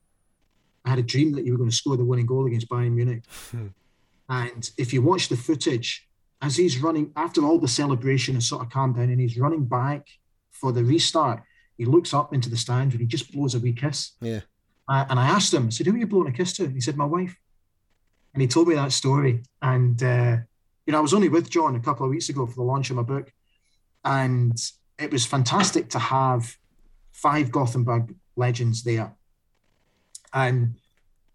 [0.86, 2.94] I had a dream that you were going to score the winning goal against Bayern
[2.94, 3.24] Munich.
[3.52, 3.68] Hmm.
[4.30, 6.08] and if you watch the footage,
[6.42, 9.66] as he's running, after all the celebration has sort of calmed down and he's running
[9.66, 10.08] back
[10.54, 11.44] for the restart,
[11.78, 14.14] he looks up into the stands and he just blows a wee kiss.
[14.22, 14.42] Yeah.
[14.88, 16.66] Uh, and I asked him, I said, Who are you blowing a kiss to?
[16.66, 17.36] And he said, My wife.
[18.34, 19.44] And he told me that story.
[19.62, 20.38] And, uh,
[20.86, 22.90] you know, I was only with John a couple of weeks ago for the launch
[22.90, 23.32] of my book.
[24.04, 24.58] And
[25.00, 26.58] it was fantastic to have
[27.12, 29.16] five Gothenburg legends there.
[30.34, 30.76] And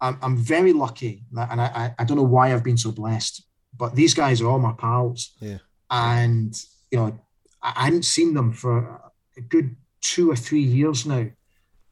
[0.01, 3.43] I'm, I'm very lucky, that, and I, I don't know why I've been so blessed,
[3.77, 5.31] but these guys are all my pals.
[5.39, 5.59] Yeah.
[5.89, 6.53] And,
[6.91, 7.19] you know,
[7.61, 9.08] I, I hadn't seen them for
[9.39, 11.25] a good two or three years now.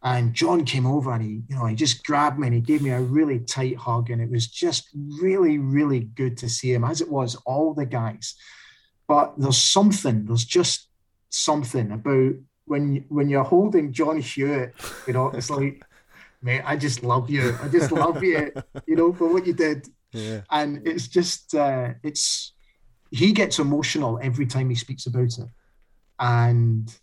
[0.04, 2.82] And John came over and he, you know, he just grabbed me and he gave
[2.82, 4.10] me a really tight hug.
[4.10, 7.86] And it was just really, really good to see him, as it was all the
[7.86, 8.36] guys.
[9.08, 10.88] But there's something, there's just
[11.30, 12.34] something about
[12.66, 14.76] when when you're holding John Hewitt,
[15.08, 15.82] you know, it's like,
[16.42, 17.58] mate, I just love you.
[17.62, 18.52] I just love you,
[18.86, 19.88] you know, for what you did.
[20.12, 20.42] Yeah.
[20.52, 22.54] And it's just uh it's
[23.10, 25.50] he gets emotional every time he speaks about it.
[26.20, 26.94] And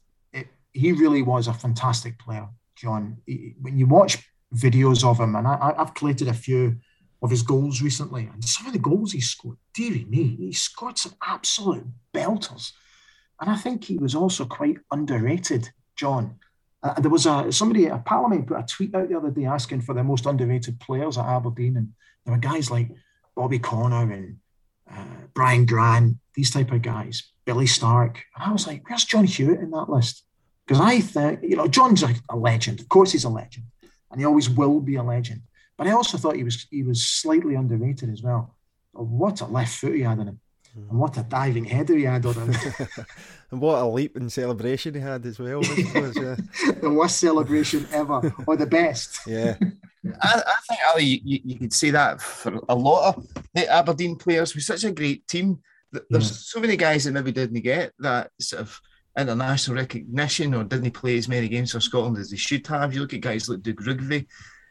[0.74, 3.18] he really was a fantastic player, John.
[3.26, 4.18] He, when you watch
[4.54, 6.76] videos of him, and I, I've collated a few
[7.22, 10.98] of his goals recently, and some of the goals he scored, dearie me, he scored
[10.98, 12.72] some absolute belters.
[13.40, 16.38] And I think he was also quite underrated, John.
[16.82, 19.80] Uh, there was a somebody, a parliament put a tweet out the other day asking
[19.80, 21.88] for the most underrated players at Aberdeen, and
[22.24, 22.90] there were guys like
[23.34, 24.36] Bobby Connor and
[24.90, 28.22] uh, Brian Grant, these type of guys, Billy Stark.
[28.36, 30.24] And I was like, where's John Hewitt in that list?
[30.66, 32.80] Because I think, you know, John's a, a legend.
[32.80, 33.66] Of course, he's a legend,
[34.10, 35.42] and he always will be a legend.
[35.76, 38.54] But I also thought he was he was slightly underrated as well.
[38.94, 40.40] Oh, what a left foot he had in him.
[40.78, 40.90] Mm.
[40.90, 42.54] And what a diving header he had on him.
[43.50, 45.62] and what a leap and celebration he had as well.
[45.62, 46.36] Suppose, yeah.
[46.80, 49.20] the worst celebration ever, or the best.
[49.26, 49.56] Yeah.
[50.20, 54.16] I, I, think, Ali, you, you, could say that for a lot of the Aberdeen
[54.16, 54.54] players.
[54.54, 55.62] We're such a great team.
[56.10, 56.36] There's yeah.
[56.40, 58.78] so many guys that maybe didn't get that sort of
[59.16, 62.92] international recognition or didn't he play as many games for Scotland as they should have.
[62.92, 64.26] You look at guys like Doug Rougvie,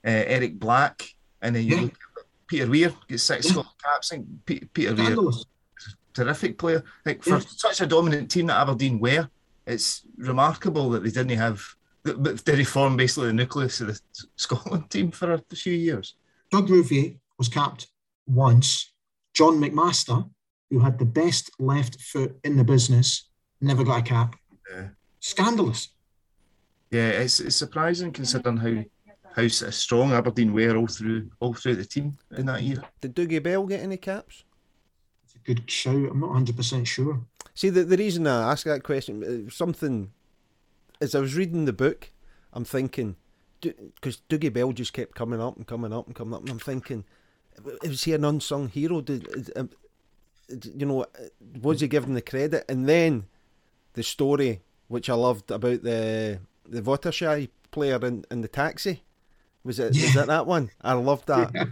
[0.05, 1.03] uh, Eric Black,
[1.41, 1.81] and then you yeah.
[1.83, 3.51] look at Peter Weir, gets six yeah.
[3.51, 4.11] Scotland caps.
[4.11, 5.15] I think Peter Weir
[6.13, 6.83] terrific player.
[7.05, 9.29] Like for such a dominant team that Aberdeen were,
[9.65, 11.61] it's remarkable that they didn't have.
[12.03, 13.99] But they reform basically the nucleus of the
[14.35, 16.15] Scotland team for a few years.
[16.51, 17.87] Doug Rougvie was capped
[18.27, 18.93] once.
[19.33, 20.29] John McMaster,
[20.69, 23.29] who had the best left foot in the business,
[23.63, 24.35] never got a cap.
[24.71, 24.87] Yeah.
[25.19, 25.89] Scandalous.
[26.91, 28.83] Yeah, it's, it's surprising considering how
[29.35, 32.83] how strong Aberdeen were all through all through the team in that year.
[33.01, 34.43] Did Dougie Bell get any caps?
[35.25, 35.95] It's a good shout.
[35.95, 37.19] I'm not 100% sure.
[37.55, 40.11] See, the, the reason I ask that question, uh, something,
[41.01, 42.11] as I was reading the book,
[42.51, 43.15] I'm thinking,
[43.61, 46.59] because Dougie Bell just kept coming up and coming up and coming up, and I'm
[46.59, 47.03] thinking,
[47.83, 49.01] is he an unsung hero?
[49.01, 49.65] Did, uh,
[50.49, 51.05] you know,
[51.61, 52.65] was he given the credit?
[52.67, 53.25] And then
[53.93, 59.03] the story, which I loved about the the Waterschei player in, in the taxi,
[59.63, 59.95] was it?
[59.95, 60.05] Yeah.
[60.05, 60.71] Was that that one?
[60.81, 61.51] I loved that.
[61.53, 61.65] Yeah.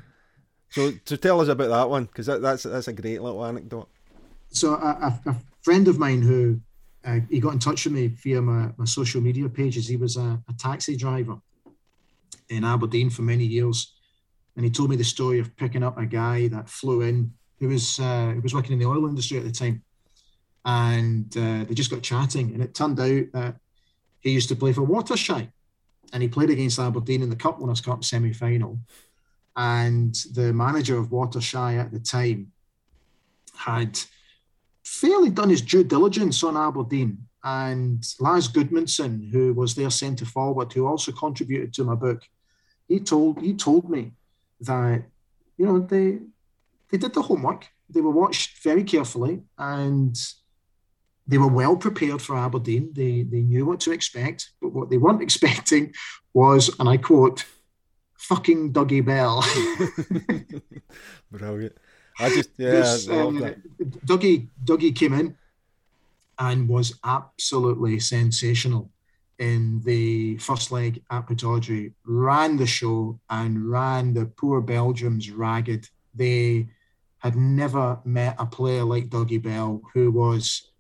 [0.70, 3.90] So, to tell us about that one because that, that's that's a great little anecdote.
[4.50, 6.62] So, a, a friend of mine who
[7.04, 9.88] uh, he got in touch with me via my, my social media pages.
[9.88, 11.38] He was a, a, taxi driver
[12.50, 13.94] in Aberdeen for many years,
[14.56, 17.70] and he told me the story of picking up a guy that flew in who
[17.70, 19.84] was uh, who was working in the oil industry at the time,
[20.66, 23.56] and uh, they just got chatting, and it turned out that
[24.20, 25.52] he used to play for Waterschei,
[26.14, 28.80] and he played against Aberdeen in the Cup Winners' Cup semi final
[29.56, 32.52] and the manager of Waterschei at the time
[33.56, 34.00] had
[34.84, 37.28] fairly done his due diligence on Aberdeen.
[37.44, 42.22] And Lars Gudmundsson, who was their centre forward, who also contributed to my book,
[42.88, 44.12] he told he told me
[44.62, 45.04] that
[45.58, 46.20] you know they
[46.90, 47.68] they did the homework.
[47.90, 50.16] They were watched very carefully, and
[51.32, 52.92] they were well prepared for Aberdeen.
[52.94, 55.94] They they knew what to expect, but what they weren't expecting
[56.34, 57.46] was, and I quote,
[58.18, 59.44] fucking Dougie Bell.
[61.32, 61.78] Brilliant.
[62.20, 63.56] I just yeah, I um,
[64.06, 65.38] Dougie Dougie came in,
[66.38, 68.92] and was absolutely sensational
[69.40, 75.90] in the first leg at Pittodrie, ran the show and ran the poor Belgians ragged.
[76.14, 76.68] They
[77.20, 80.71] had never met a player like Dougie Bell, who was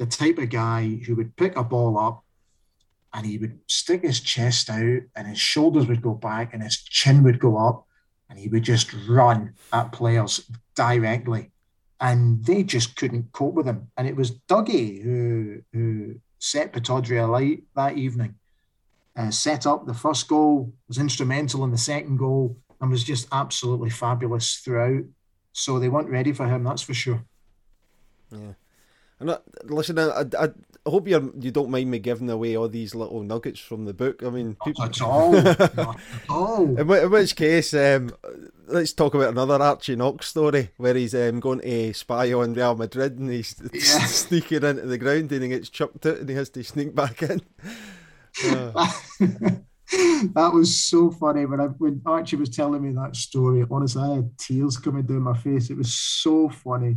[0.00, 2.24] the type of guy who would pick a ball up
[3.12, 6.78] and he would stick his chest out and his shoulders would go back and his
[6.78, 7.86] chin would go up
[8.30, 11.50] and he would just run at players directly.
[12.00, 13.90] And they just couldn't cope with him.
[13.98, 18.36] And it was Dougie who, who set Pittodrie alight that evening.
[19.14, 23.28] Uh, set up the first goal, was instrumental in the second goal, and was just
[23.32, 25.04] absolutely fabulous throughout.
[25.52, 27.22] So they weren't ready for him, that's for sure.
[28.30, 28.52] Yeah.
[29.20, 30.44] And listen, I, I,
[30.86, 33.92] I hope you you don't mind me giving away all these little nuggets from the
[33.92, 34.22] book.
[34.24, 34.84] I mean, people...
[34.84, 35.32] not at all.
[35.42, 36.78] not at all.
[36.78, 38.12] In, in, which case, um,
[38.66, 42.74] let's talk about another Archie Knox story where he's um, going to spy on Real
[42.76, 44.06] Madrid and he's yeah.
[44.06, 47.22] sneaking into the ground and he gets chucked out and he has to sneak back
[47.22, 47.42] in.
[48.42, 48.90] Uh.
[50.32, 53.66] that was so funny when I when Archie was telling me that story.
[53.70, 55.68] Honestly, I had tears coming down my face.
[55.68, 56.96] It was so funny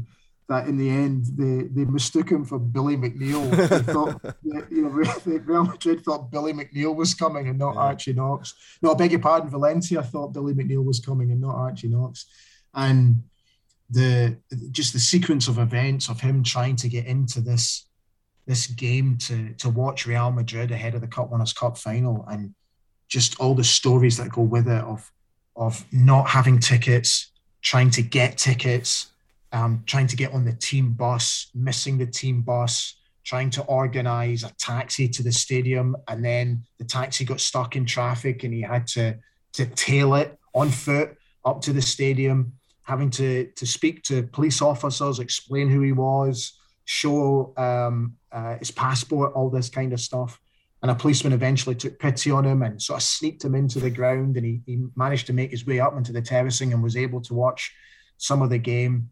[0.50, 3.50] that in the end they, they mistook him for Billy McNeill.
[3.52, 7.82] They thought, you know, Real Madrid thought Billy McNeill was coming and not yeah.
[7.82, 8.54] Archie Knox.
[8.82, 12.26] No, I beg your pardon, Valencia thought Billy McNeill was coming and not Archie Knox.
[12.74, 13.24] And
[13.90, 14.38] the
[14.72, 17.88] just the sequence of events of him trying to get into this
[18.46, 22.54] this game to to watch Real Madrid ahead of the Cup Winners' Cup final and
[23.08, 25.12] just all the stories that go with it of
[25.56, 29.13] of not having tickets, trying to get tickets
[29.54, 34.44] um, trying to get on the team bus, missing the team bus, trying to organize
[34.44, 38.62] a taxi to the stadium, and then the taxi got stuck in traffic, and he
[38.62, 39.16] had to
[39.54, 44.62] to tail it on foot up to the stadium, having to to speak to police
[44.62, 50.40] officers, explain who he was, show um, uh, his passport, all this kind of stuff.
[50.82, 53.92] And a policeman eventually took pity on him and sort of sneaked him into the
[53.92, 56.98] ground, and he, he managed to make his way up into the terracing and was
[56.98, 57.72] able to watch
[58.18, 59.10] some of the game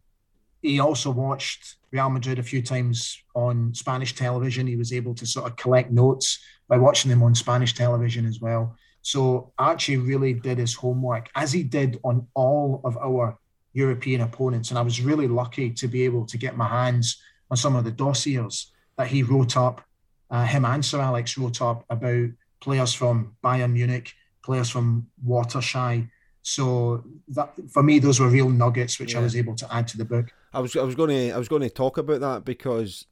[0.61, 4.67] he also watched Real Madrid a few times on Spanish television.
[4.67, 8.39] He was able to sort of collect notes by watching them on Spanish television as
[8.39, 8.75] well.
[9.01, 13.37] So Archie really did his homework, as he did on all of our
[13.73, 14.69] European opponents.
[14.69, 17.83] And I was really lucky to be able to get my hands on some of
[17.83, 19.81] the dossiers that he wrote up.
[20.29, 26.09] Uh, him and Sir Alex wrote up about players from Bayern Munich, players from Waterschei,
[26.43, 29.19] so that for me, those were real nuggets which yeah.
[29.19, 30.31] I was able to add to the book.
[30.53, 33.05] I was I was going to I was going to talk about that because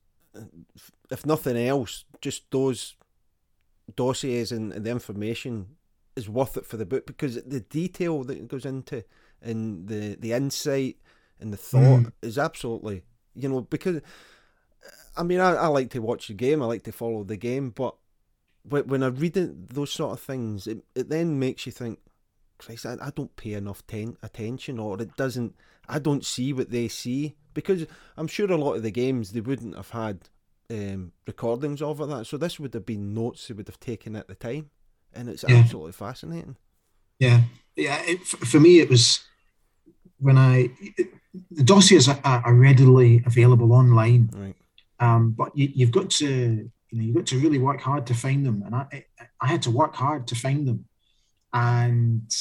[1.09, 2.95] if nothing else, just those
[3.95, 5.67] dossiers and, and the information
[6.15, 9.03] is worth it for the book because the detail that goes into
[9.41, 10.97] and the the insight
[11.39, 12.11] and the thought mm.
[12.21, 14.01] is absolutely you know because
[15.17, 17.71] I mean I, I like to watch the game I like to follow the game
[17.71, 17.95] but
[18.63, 21.99] when I read those sort of things it, it then makes you think
[22.59, 25.55] Christ, I, I don't pay enough ten, attention, or it doesn't.
[25.89, 29.41] I don't see what they see because I'm sure a lot of the games they
[29.41, 30.29] wouldn't have had
[30.69, 31.97] um, recordings of.
[31.97, 34.69] That so this would have been notes they would have taken at the time,
[35.13, 35.55] and it's yeah.
[35.55, 36.57] absolutely fascinating.
[37.19, 37.41] Yeah,
[37.75, 38.01] yeah.
[38.05, 39.19] It, for me, it was
[40.19, 41.07] when I it,
[41.51, 44.55] the dossiers are, are, readily available online, right.
[44.99, 48.13] um, but you, you've got to you know you've got to really work hard to
[48.13, 49.05] find them, and I
[49.41, 50.85] I had to work hard to find them.
[51.51, 52.31] And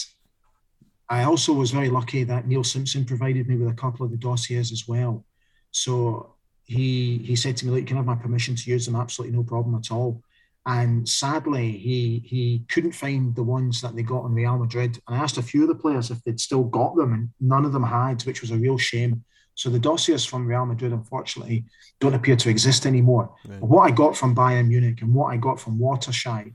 [1.10, 4.18] I also was very lucky that Neil Simpson provided me with a couple of the
[4.18, 5.24] dossiers as well.
[5.70, 8.96] So he he said to me, "Look, you can have my permission to use them.
[8.96, 10.22] Absolutely no problem at all."
[10.66, 15.00] And sadly, he he couldn't find the ones that they got on Real Madrid.
[15.06, 17.64] And I asked a few of the players if they'd still got them, and none
[17.64, 19.24] of them had, which was a real shame.
[19.54, 21.64] So the dossiers from Real Madrid, unfortunately,
[22.00, 23.34] don't appear to exist anymore.
[23.44, 23.60] Right.
[23.60, 26.54] What I got from Bayern Munich and what I got from Waterschei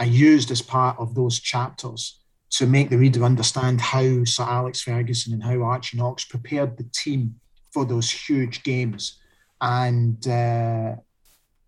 [0.00, 2.19] I used as part of those chapters
[2.50, 6.88] to make the reader understand how Sir Alex Ferguson and how Archie Knox prepared the
[6.92, 7.36] team
[7.72, 9.18] for those huge games.
[9.60, 10.96] And uh,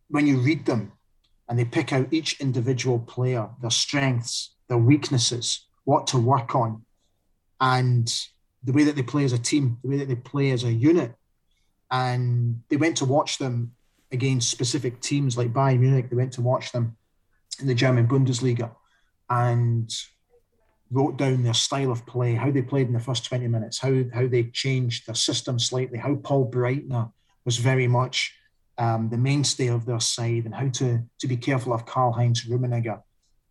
[0.08, 0.92] when you read them
[1.48, 6.84] and they pick out each individual player, their strengths, their weaknesses, what to work on,
[7.60, 8.12] and
[8.64, 10.72] the way that they play as a team, the way that they play as a
[10.72, 11.14] unit.
[11.90, 13.72] And they went to watch them
[14.10, 16.10] against specific teams like Bayern Munich.
[16.10, 16.96] They went to watch them
[17.60, 18.74] in the German Bundesliga
[19.28, 19.92] and
[20.92, 24.04] wrote down their style of play, how they played in the first 20 minutes, how,
[24.12, 27.10] how they changed their system slightly, how Paul Breitner
[27.44, 28.34] was very much
[28.78, 32.44] um, the mainstay of their side, and how to, to be careful of Karl Heinz
[32.44, 33.00] Rummenigge.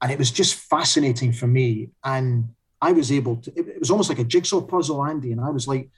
[0.02, 1.90] And it was just fascinating for me.
[2.04, 2.50] And
[2.82, 5.32] I was able to, it, it was almost like a jigsaw puzzle, Andy.
[5.32, 5.90] And I was like,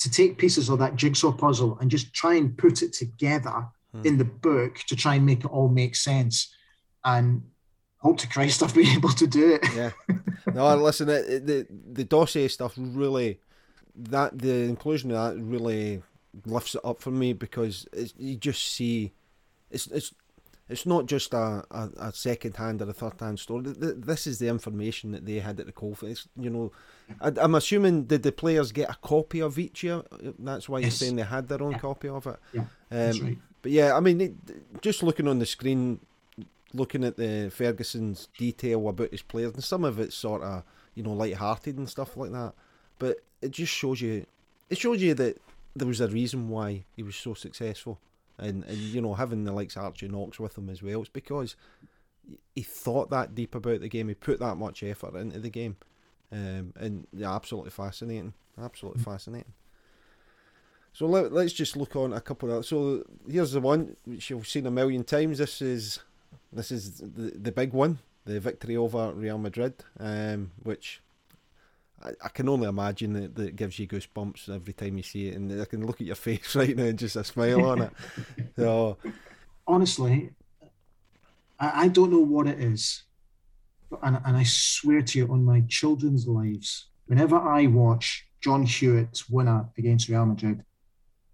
[0.00, 4.04] to take pieces of that jigsaw puzzle and just try and put it together hmm.
[4.04, 6.52] in the book to try and make it all make sense.
[7.04, 7.42] And
[8.02, 9.64] hope to Christ I've been able to do it.
[9.74, 9.90] yeah.
[10.54, 13.38] No, listen, it, the the dossier stuff really
[13.94, 16.02] that the inclusion of that really
[16.44, 17.86] lifts it up for me because
[18.18, 19.12] you just see
[19.70, 20.12] it's it's
[20.68, 23.64] it's not just a, a, a second hand or a third hand story.
[23.76, 26.28] This is the information that they had at the conference.
[26.36, 26.72] You know,
[27.20, 30.02] I, am assuming did the players get a copy of each year?
[30.38, 30.84] That's why yes.
[30.84, 31.78] you're saying they had their own yeah.
[31.78, 32.36] copy of it.
[32.52, 33.38] Yeah, um, that's right.
[33.60, 36.00] But yeah, I mean, it, just looking on the screen,
[36.74, 40.64] looking at the Ferguson's detail about his players, and some of it's sort of
[40.94, 42.54] you know light-hearted and stuff like that.
[42.98, 44.26] But it just shows you,
[44.70, 45.38] it shows you that
[45.74, 47.98] there was a reason why he was so successful
[48.38, 51.00] and and you know having the likes of Archie Knox with him as well.
[51.00, 51.56] It's because
[52.54, 54.08] he thought that deep about the game.
[54.08, 55.76] He put that much effort into the game,
[56.30, 58.34] um, and yeah, absolutely fascinating.
[58.60, 59.52] Absolutely fascinating.
[60.94, 62.66] So let, us just look on a couple of.
[62.66, 65.38] So here's the one which you've seen a million times.
[65.38, 66.00] This is
[66.52, 71.00] this is the the big one, the victory over Real Madrid, um, which
[72.02, 75.36] I, I can only imagine that, that gives you goosebumps every time you see it,
[75.36, 77.92] and I can look at your face right now and just a smile on it.
[78.56, 78.98] So,
[79.66, 80.30] honestly,
[81.58, 83.04] I, I don't know what it is,
[84.02, 89.28] and, and I swear to you, on my children's lives, whenever I watch John Hewitt's
[89.28, 90.64] winner against Real Madrid,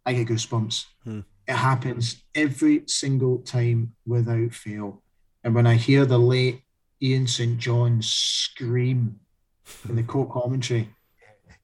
[0.07, 0.85] I get goosebumps.
[1.05, 1.21] Hmm.
[1.49, 5.03] It happens every single time without fail.
[5.43, 6.63] And when I hear the late
[7.03, 7.59] Ian St.
[7.59, 9.21] John scream
[9.89, 10.91] in the court commentary.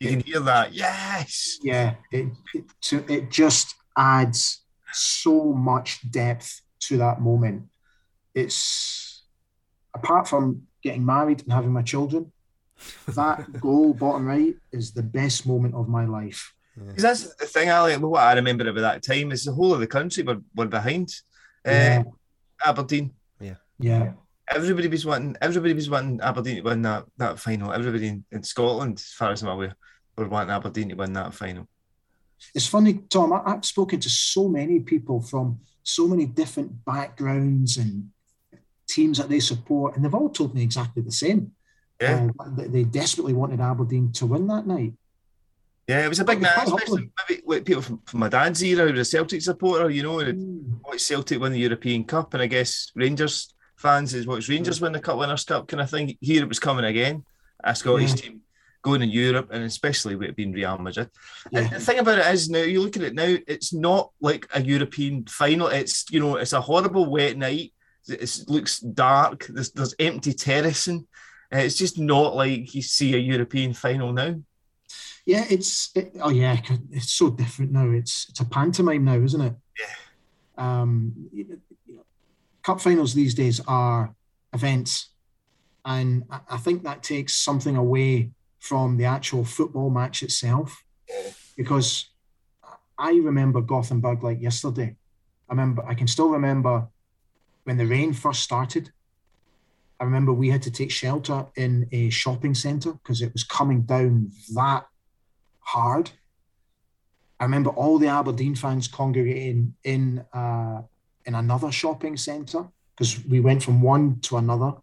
[0.01, 0.73] You can hear that.
[0.73, 1.59] Yes.
[1.63, 1.95] Yeah.
[2.13, 4.63] It, it, to, it just adds
[4.93, 7.65] so much depth to that moment.
[8.35, 9.25] It's
[9.95, 12.33] apart from getting married and having my children,
[13.09, 16.53] that goal bottom right is the best moment of my life.
[16.77, 17.97] Because that's the thing, Ali.
[17.97, 21.09] What I remember about that time is the whole of the country were, were behind
[21.65, 22.03] yeah.
[22.07, 23.13] uh, Aberdeen.
[23.41, 23.55] Yeah.
[23.79, 24.13] Yeah
[24.49, 27.73] everybody was wanting everybody was wanting Aberdeen to win that, that final.
[27.73, 29.77] Everybody in, in Scotland, as far as I'm aware,
[30.17, 31.69] were wanting Aberdeen to win that final.
[32.55, 33.33] It's funny, Tom.
[33.33, 38.11] I, have spoken to so many people from so many different backgrounds and
[38.87, 41.53] teams that they support, and they've all told me exactly the same.
[42.01, 42.29] Yeah.
[42.39, 44.93] Uh, they desperately wanted Aberdeen to win that night.
[45.87, 48.87] Yeah, it was a big night, especially maybe with people from, from my dad's era,
[48.87, 51.01] who was a Celtic supporter, you know, and mm.
[51.01, 55.01] Celtic win the European Cup, and I guess Rangers fans is what's Rangers win the
[55.01, 56.17] Cup Winners' Cup kind of thing.
[56.21, 57.25] Here it was coming again,
[57.63, 58.17] a Scottish yeah.
[58.17, 58.41] team
[58.81, 61.11] going in Europe, and especially with it being Real Madrid.
[61.51, 61.69] Yeah.
[61.69, 64.63] the thing about it is now you look at it now, it's not like a
[64.63, 65.67] European final.
[65.67, 67.73] It's you know, it's a horrible wet night.
[68.09, 69.47] It looks dark.
[69.49, 71.07] There's, there's empty terracing.
[71.51, 74.37] It's just not like you see a European final now.
[75.27, 77.91] Yeah, it's it, oh yeah, it's so different now.
[77.91, 79.55] It's it's a pantomime now, isn't it?
[79.79, 79.87] Yeah.
[80.57, 81.31] Um,
[82.63, 84.15] cup finals these days are
[84.53, 85.11] events.
[85.85, 90.83] And I think that takes something away from the actual football match itself.
[91.57, 92.11] Because
[92.99, 94.97] I remember Gothenburg like yesterday.
[95.49, 96.89] I remember I can still remember
[97.65, 98.91] when the rain first started.
[100.05, 103.85] I remember we had to take shelter in a shopping centre because it was coming
[103.85, 104.87] down that
[105.61, 106.11] hard.
[107.41, 110.83] I remember all the Aberdeen fans congregating in uh,
[111.25, 114.75] in another shopping centre because we went from one to another,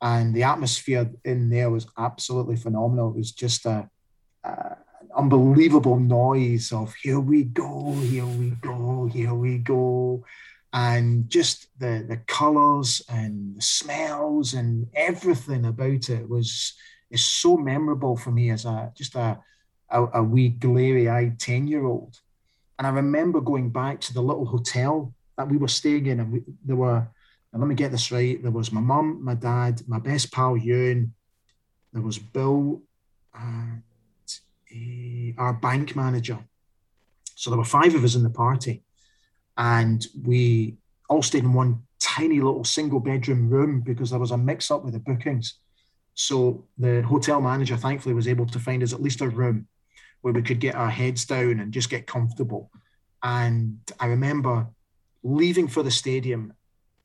[0.00, 3.10] and the atmosphere in there was absolutely phenomenal.
[3.10, 3.90] It was just a,
[4.44, 10.24] a an unbelievable noise of "Here we go, here we go, here we go."
[10.76, 16.74] And just the the colors and the smells and everything about it was
[17.10, 19.38] is so memorable for me as a just a
[19.90, 22.20] a, a wee glary eyed 10 year old
[22.78, 26.32] and i remember going back to the little hotel that we were staying in, and
[26.32, 27.06] we, there were.
[27.52, 28.42] And let me get this right.
[28.42, 31.14] There was my mum, my dad, my best pal Ewan.
[31.92, 32.82] There was Bill,
[33.34, 33.82] and
[34.28, 36.38] uh, our bank manager.
[37.34, 38.82] So there were five of us in the party,
[39.56, 40.76] and we
[41.08, 44.84] all stayed in one tiny little single bedroom room because there was a mix up
[44.84, 45.58] with the bookings.
[46.14, 49.68] So the hotel manager thankfully was able to find us at least a room
[50.22, 52.70] where we could get our heads down and just get comfortable.
[53.22, 54.66] And I remember
[55.22, 56.52] leaving for the stadium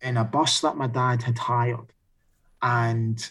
[0.02, 1.94] in a bus that my dad had hired.
[2.62, 3.28] And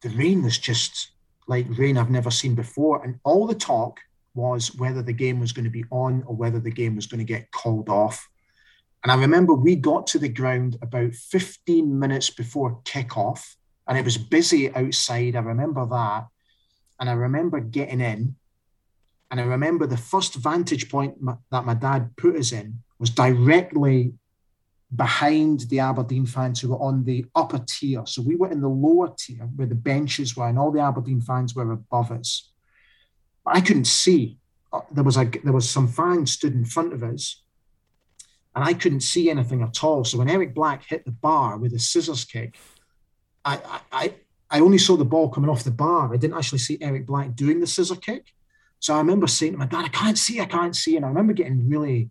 [0.00, 1.10] the rain was just
[1.46, 3.02] like rain I've never seen before.
[3.04, 4.00] And all the talk
[4.34, 7.18] was whether the game was going to be on or whether the game was going
[7.18, 8.28] to get called off.
[9.04, 13.54] And I remember we got to the ground about 15 minutes before kickoff,
[13.86, 15.36] and it was busy outside.
[15.36, 16.26] I remember that.
[16.98, 18.36] And I remember getting in.
[19.30, 21.16] And I remember the first vantage point
[21.50, 24.14] that my dad put us in was directly
[24.94, 28.06] behind the Aberdeen fans who were on the upper tier.
[28.06, 31.20] So we were in the lower tier where the benches were, and all the Aberdeen
[31.20, 32.52] fans were above us.
[33.44, 34.38] I couldn't see.
[34.72, 37.43] Uh, there was a there was some fans stood in front of us,
[38.54, 40.04] and I couldn't see anything at all.
[40.04, 42.56] So when Eric Black hit the bar with a scissors kick,
[43.44, 44.14] I I
[44.50, 46.12] I only saw the ball coming off the bar.
[46.12, 48.32] I didn't actually see Eric Black doing the scissor kick.
[48.78, 50.96] So I remember saying to my dad, I can't see, I can't see.
[50.96, 52.10] And I remember getting really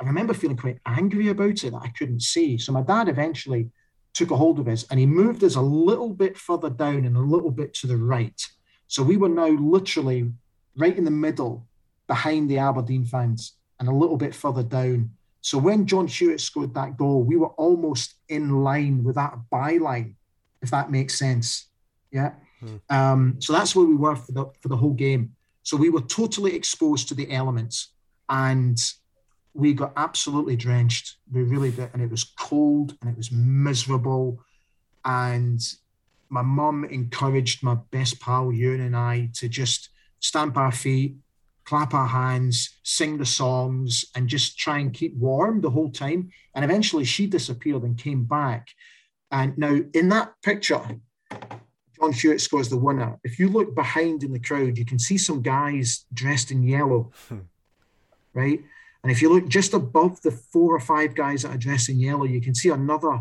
[0.00, 2.56] I remember feeling quite angry about it that I couldn't see.
[2.56, 3.70] So my dad eventually
[4.14, 7.16] took a hold of us and he moved us a little bit further down and
[7.16, 8.40] a little bit to the right.
[8.88, 10.32] So we were now literally
[10.74, 11.66] right in the middle
[12.06, 15.10] behind the Aberdeen fans and a little bit further down.
[15.40, 20.14] So when John Hewitt scored that goal, we were almost in line with that byline,
[20.62, 21.68] if that makes sense.
[22.10, 22.32] Yeah.
[22.60, 22.76] Hmm.
[22.90, 25.34] Um, so that's where we were for the for the whole game.
[25.62, 27.92] So we were totally exposed to the elements.
[28.28, 28.78] And
[29.54, 31.16] we got absolutely drenched.
[31.32, 34.42] We really did, and it was cold and it was miserable.
[35.04, 35.60] And
[36.28, 41.16] my mum encouraged my best pal Ewan and I to just stamp our feet,
[41.70, 46.28] clap our hands, sing the songs, and just try and keep warm the whole time.
[46.52, 48.66] And eventually, she disappeared and came back.
[49.30, 50.82] And now, in that picture,
[51.30, 53.20] John Hewitt scores the winner.
[53.22, 57.12] If you look behind in the crowd, you can see some guys dressed in yellow,
[57.28, 57.46] hmm.
[58.34, 58.60] right?
[59.04, 62.00] And if you look just above the four or five guys that are dressed in
[62.00, 63.20] yellow, you can see another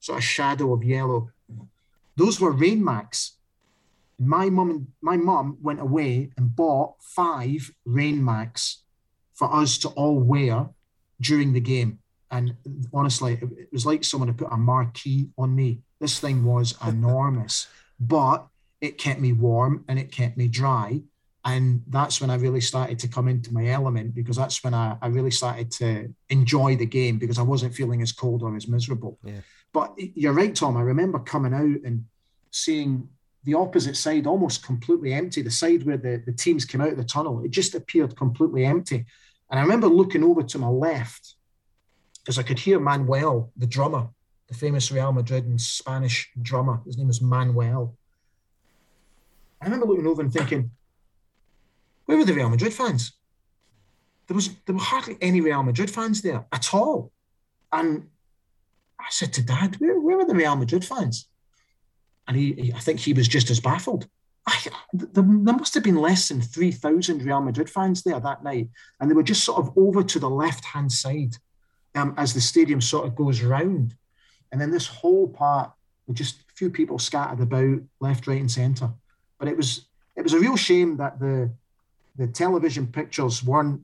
[0.00, 1.28] sort of shadow of yellow.
[2.16, 3.36] Those were Rain Macs.
[4.20, 8.82] My mum and my mum went away and bought five Rain Macs
[9.34, 10.68] for us to all wear
[11.20, 11.98] during the game.
[12.30, 12.54] And
[12.92, 15.80] honestly, it was like someone had put a marquee on me.
[16.00, 17.66] This thing was enormous,
[17.98, 18.46] but
[18.80, 21.00] it kept me warm and it kept me dry
[21.44, 24.96] and that's when I really started to come into my element because that's when I,
[25.00, 28.68] I really started to enjoy the game because I wasn't feeling as cold or as
[28.68, 29.18] miserable.
[29.24, 29.40] Yeah.
[29.72, 30.76] But you're right, Tom.
[30.76, 32.04] I remember coming out and
[32.50, 33.08] seeing
[33.44, 36.98] the opposite side almost completely empty, the side where the, the teams came out of
[36.98, 39.06] the tunnel, it just appeared completely empty.
[39.50, 41.34] And I remember looking over to my left
[42.22, 44.08] because I could hear Manuel, the drummer,
[44.48, 46.80] the famous Real Madrid and Spanish drummer.
[46.84, 47.96] His name was Manuel.
[49.60, 50.70] I remember looking over and thinking,
[52.04, 53.12] where were the Real Madrid fans?
[54.26, 57.10] There was there were hardly any Real Madrid fans there at all.
[57.72, 58.08] And
[58.98, 61.29] I said to Dad, where, where were the Real Madrid fans?
[62.28, 64.06] And he, he I think he was just as baffled.
[64.46, 64.56] I,
[64.92, 68.68] there, must have been less than 3,000 Real Madrid fans there that night.
[68.98, 71.36] And they were just sort of over to the left hand side
[71.94, 73.94] um, as the stadium sort of goes round.
[74.50, 75.72] And then this whole part
[76.06, 78.90] with just a few people scattered about left, right, and centre.
[79.38, 81.52] But it was it was a real shame that the
[82.16, 83.82] the television pictures weren't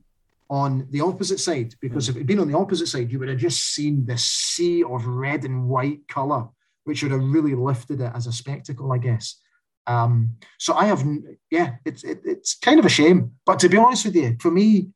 [0.49, 2.09] on the opposite side because mm.
[2.09, 4.83] if it had been on the opposite side, you would have just seen the sea
[4.83, 6.47] of red and white color,
[6.87, 9.41] which would have really lifted it as a spectacle, I guess.
[9.87, 11.03] Um, so I have,
[11.51, 14.51] yeah, it's it, it's kind of a shame, but to be honest with you, for
[14.51, 14.89] me,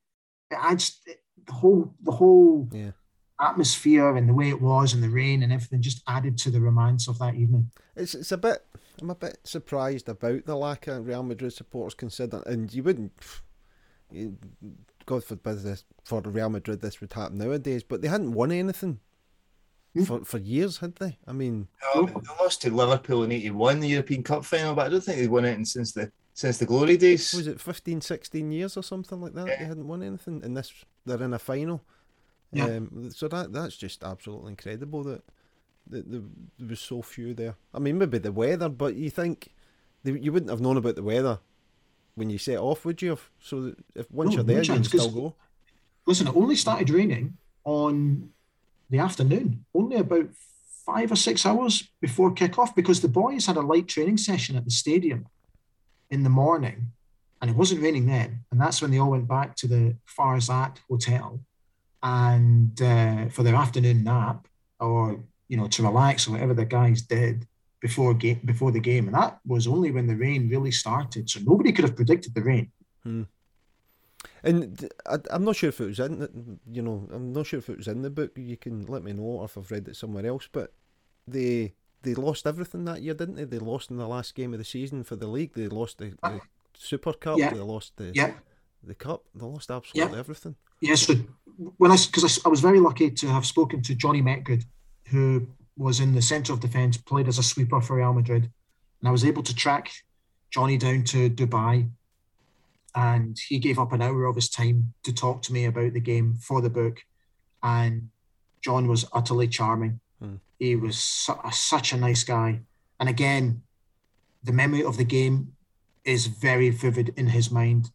[0.50, 1.02] it adds
[1.46, 2.92] the whole the whole yeah.
[3.40, 6.62] atmosphere and the way it was and the rain and everything just added to the
[6.62, 7.70] romance of that evening.
[7.98, 8.66] It's it's a bit
[9.02, 13.12] I'm a bit surprised about the lack of Real Madrid supporters considering, and you wouldn't.
[14.12, 14.38] You,
[15.06, 19.00] God forbid this for Real Madrid this would happen nowadays, but they hadn't won anything.
[20.06, 21.18] For, for years, had they?
[21.28, 24.90] I mean, no, they lost to Liverpool in '81, the European Cup final, but I
[24.90, 27.34] don't think they've won anything since the since the glory days.
[27.34, 29.48] Was it 15, 16 years or something like that?
[29.48, 29.60] Yeah.
[29.60, 30.74] They hadn't won anything, and this
[31.06, 31.84] they're in a final.
[32.54, 32.66] Yeah.
[32.66, 35.24] Um, so that that's just absolutely incredible that
[35.88, 37.56] there, there was so few there.
[37.74, 39.54] I mean, maybe the weather, but you think
[40.04, 41.40] they, you wouldn't have known about the weather
[42.16, 43.10] when you set off, would you?
[43.10, 43.30] Have?
[43.40, 45.36] So if once no, you're there, no chance, you can still go.
[46.06, 48.30] Listen, it only started raining on
[48.92, 50.28] the afternoon, only about
[50.86, 54.66] five or six hours before kick-off, because the boys had a light training session at
[54.66, 55.28] the stadium
[56.10, 56.92] in the morning,
[57.42, 58.44] and it wasn't raining then.
[58.52, 61.40] And that's when they all went back to the Fars Hatt Hotel
[62.04, 64.48] and uh, for their afternoon nap
[64.80, 67.46] or you know, to relax or whatever the guys did
[67.82, 71.30] before game before the game, and that was only when the rain really started.
[71.30, 72.72] So nobody could have predicted the rain.
[73.04, 73.24] Hmm.
[74.44, 77.70] And I, am not sure if it was in, you know, I'm not sure if
[77.70, 78.32] it was in the book.
[78.36, 80.48] You can let me know or if I've read it somewhere else.
[80.52, 80.74] But
[81.28, 81.74] they
[82.04, 83.44] they lost everything that year, didn't they?
[83.44, 85.54] They lost in the last game of the season for the league.
[85.54, 86.42] They lost the, the
[86.78, 87.38] Super Cup.
[87.38, 87.54] Yeah.
[87.54, 88.34] They lost the yeah.
[88.84, 89.26] the cup.
[89.36, 90.20] They lost absolutely yeah.
[90.20, 90.56] everything.
[90.82, 91.22] Yes, yeah, so
[91.78, 94.64] when I because I, I was very lucky to have spoken to Johnny Metgod,
[95.08, 98.52] who was in the centre of defence, played as a sweeper for Real Madrid.
[99.00, 99.92] And I was able to track
[100.50, 101.90] Johnny down to Dubai.
[102.94, 106.02] And he gave up an hour of his time to talk to me about the
[106.02, 107.00] game for the book.
[107.64, 108.10] and
[108.62, 110.00] John was utterly charming.
[110.20, 110.36] Hmm.
[110.60, 112.62] He was su- such a nice guy,
[113.00, 113.64] and again,
[114.44, 115.54] the memory of the game
[116.04, 117.92] is very vivid in his mind,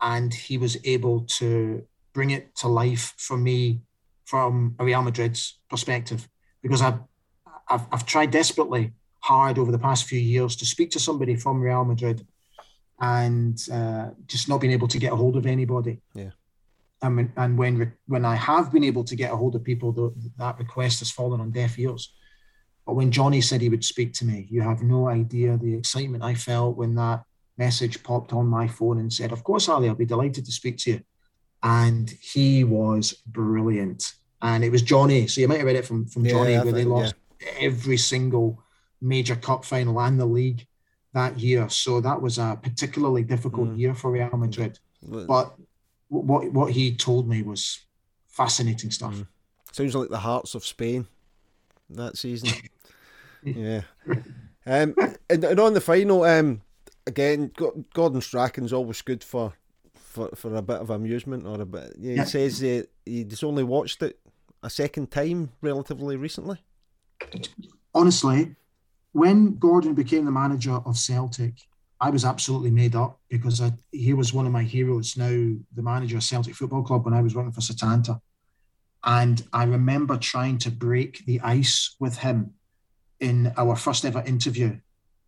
[0.00, 3.80] and he was able to bring it to life for me
[4.24, 6.28] from a Real Madrid's perspective
[6.62, 7.00] because I've,
[7.68, 11.60] I've, I've tried desperately hard over the past few years to speak to somebody from
[11.60, 12.26] Real Madrid
[13.00, 16.00] and uh, just not being able to get a hold of anybody.
[16.14, 16.30] Yeah.
[17.02, 19.90] And when, and when when I have been able to get a hold of people,
[19.92, 22.12] the, that request has fallen on deaf ears.
[22.86, 26.22] But when Johnny said he would speak to me, you have no idea the excitement
[26.22, 27.22] I felt when that
[27.56, 30.76] message popped on my phone and said, "Of course, Ali, I'll be delighted to speak
[30.78, 31.00] to you."
[31.62, 34.12] And he was brilliant.
[34.42, 35.26] And it was Johnny.
[35.26, 37.14] So you might have read it from from Yeah, Johnny, I where they think- lost
[37.58, 38.62] every single
[39.00, 40.66] major cup final and the league
[41.12, 41.68] that year.
[41.68, 43.78] So that was a particularly difficult Mm.
[43.78, 44.78] year for Real Madrid.
[45.02, 45.54] But But
[46.08, 47.80] what what he told me was
[48.28, 49.14] fascinating stuff.
[49.14, 49.26] Mm.
[49.72, 51.06] sounds like the hearts of Spain
[51.90, 52.50] that season.
[53.44, 53.82] yeah.
[54.66, 54.94] Um,
[55.28, 56.60] and, and on the final, um,
[57.06, 57.50] again,
[57.94, 59.54] Gordon Strachan's always good for,
[59.94, 61.94] for, for a bit of amusement or a bit.
[61.98, 62.24] Yeah, Yeah.
[62.24, 64.18] He says uh, he's only watched it
[64.62, 66.58] a second time relatively recently.
[67.94, 68.54] honestly,
[69.12, 71.54] when Gordon became the manager of Celtic,
[72.00, 75.16] I was absolutely made up because I, he was one of my heroes.
[75.16, 78.20] Now the manager of Celtic Football Club when I was working for Setanta,
[79.04, 82.54] and I remember trying to break the ice with him
[83.18, 84.78] in our first ever interview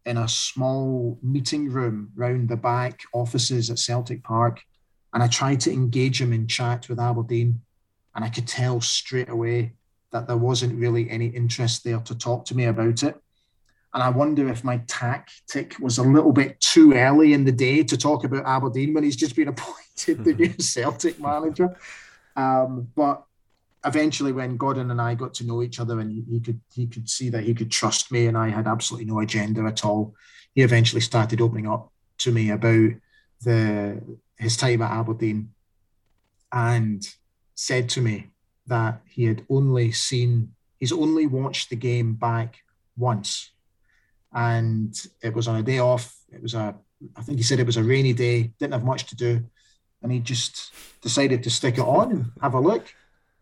[0.05, 4.63] in a small meeting room round the back offices at Celtic Park,
[5.13, 7.61] and I tried to engage him in chat with Aberdeen,
[8.15, 9.75] and I could tell straight away
[10.11, 13.22] that there wasn't really any interest there to talk to me about it.
[13.95, 17.83] And I wonder if my tactic was a little bit too early in the day
[17.85, 21.77] to talk about Aberdeen when he's just been appointed the new Celtic manager.
[22.35, 23.25] Um, but
[23.85, 26.87] eventually, when Gordon and I got to know each other, and he, he could he
[26.87, 30.15] could see that he could trust me, and I had absolutely no agenda at all.
[30.55, 32.93] He eventually started opening up to me about
[33.43, 34.01] the
[34.39, 35.51] his time at Aberdeen,
[36.51, 37.07] and
[37.55, 38.29] said to me
[38.67, 42.57] that he had only seen he's only watched the game back
[42.97, 43.52] once
[44.35, 46.15] and it was on a day off.
[46.33, 46.75] It was a
[47.17, 49.45] i think he said it was a rainy day didn't have much to do.
[50.03, 52.93] And he just decided to stick it on and have a look.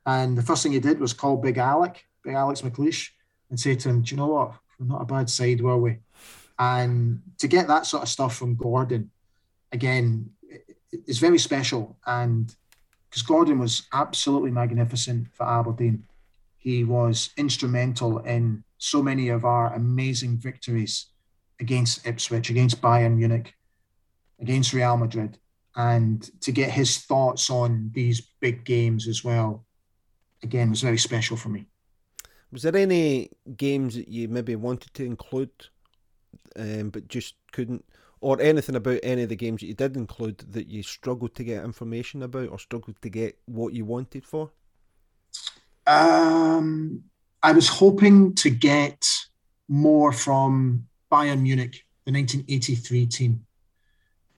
[0.07, 3.11] And the first thing he did was call big alec big alex mcleish
[3.49, 4.55] and say to him do you know what?
[4.79, 5.99] We're not a bad side were we?
[6.59, 9.11] And to get that sort of stuff from gordon
[9.73, 10.31] again
[10.93, 11.97] it's very special.
[12.07, 12.55] And
[13.09, 16.05] because Gordon was absolutely magnificent for Aberdeen.
[16.59, 21.07] He was instrumental in so many of our amazing victories
[21.61, 23.55] against Ipswich, against Bayern Munich,
[24.41, 25.39] against Real Madrid.
[25.77, 29.67] And to get his thoughts on these big games as well,
[30.43, 31.67] again, was very special for me.
[32.51, 35.51] Was there any games that you maybe wanted to include,
[36.57, 37.85] um, but just couldn't,
[38.23, 41.45] or anything about any of the games that you did include that you struggled to
[41.45, 44.51] get information about or struggled to get what you wanted for?
[45.87, 47.05] Um,
[47.43, 49.07] I was hoping to get
[49.69, 53.47] more from Bayern Munich, the 1983 team.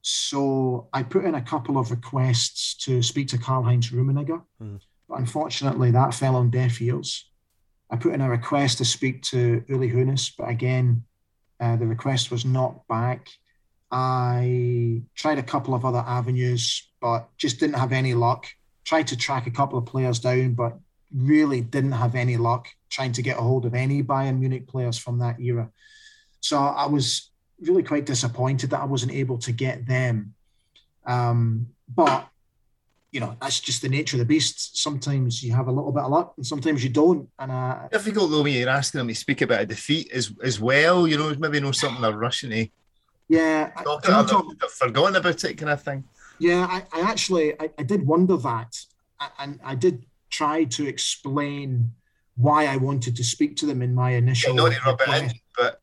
[0.03, 4.81] So I put in a couple of requests to speak to Karl Heinz Rummenigge, Mhm.
[5.09, 7.29] but unfortunately that fell on deaf ears.
[7.91, 11.05] I put in a request to speak to Uli Hoeneß, but again,
[11.61, 13.29] uh, the request was not back.
[13.91, 18.47] I tried a couple of other avenues, but just didn't have any luck.
[18.85, 20.81] Tried to track a couple of players down, but
[21.15, 24.99] really didn't have any luck trying to get a hold of any Bayern Munich players
[24.99, 25.71] from that era.
[26.41, 27.31] So I was
[27.61, 30.35] really quite disappointed that I wasn't able to get them.
[31.07, 32.29] Um, but
[33.11, 34.79] you know, that's just the nature of the beast.
[34.79, 37.29] Sometimes you have a little bit of luck, and sometimes you don't.
[37.39, 40.61] And uh, Difficult though when you're asking them to speak about a defeat as as
[40.61, 41.07] well.
[41.07, 42.69] You know, maybe know something they're rushing to
[43.29, 46.05] yeah, I- talk do you know, about, Tom, they've forgotten about it, kind of thing.
[46.39, 48.73] Yeah, I, I actually I, I did wonder that,
[49.39, 51.93] and I did try to explain
[52.37, 54.55] why I wanted to speak to them in my Yeah, initial.
[54.55, 55.81] not rub it but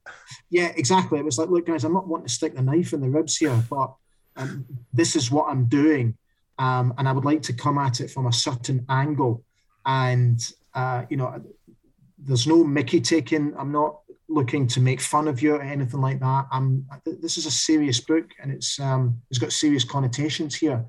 [0.49, 1.19] Yeah, exactly.
[1.19, 3.37] It was like, look, guys, I'm not wanting to stick the knife in the ribs
[3.37, 3.93] here, but
[4.35, 6.17] um, this is what I'm doing,
[6.57, 9.43] um, and I would like to come at it from a certain angle.
[9.85, 10.39] And
[10.73, 11.41] uh, you know,
[12.17, 13.53] there's no Mickey taking.
[13.57, 16.45] I'm not looking to make fun of you or anything like that.
[16.51, 16.85] I'm.
[17.05, 20.85] This is a serious book, and it's um, it's got serious connotations here,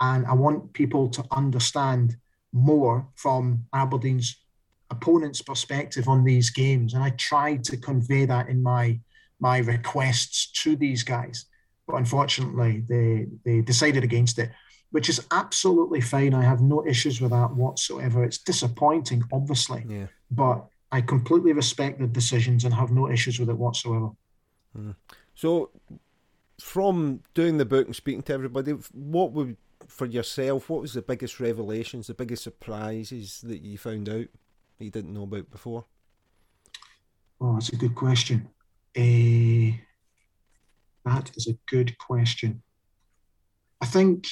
[0.00, 2.16] and I want people to understand
[2.52, 4.36] more from Aberdeen's
[4.90, 9.00] opponent's perspective on these games, and I tried to convey that in my
[9.38, 11.46] my requests to these guys,
[11.86, 14.50] but unfortunately they they decided against it.
[14.92, 16.34] which is absolutely fine.
[16.34, 18.24] I have no issues with that whatsoever.
[18.24, 20.08] It's disappointing, obviously, Yeah.
[20.32, 24.10] but I completely respect the decisions and have no issues with it whatsoever.
[24.76, 24.96] Mm.
[25.36, 25.70] So,
[26.60, 30.68] from doing the book and speaking to everybody, what would for yourself?
[30.68, 34.26] What was the biggest revelations, the biggest surprises that you found out
[34.80, 35.84] that you didn't know about before?
[37.40, 38.48] Oh, that's a good question.
[38.96, 39.72] Eh,
[41.04, 42.62] that is a good question.
[43.80, 44.26] I think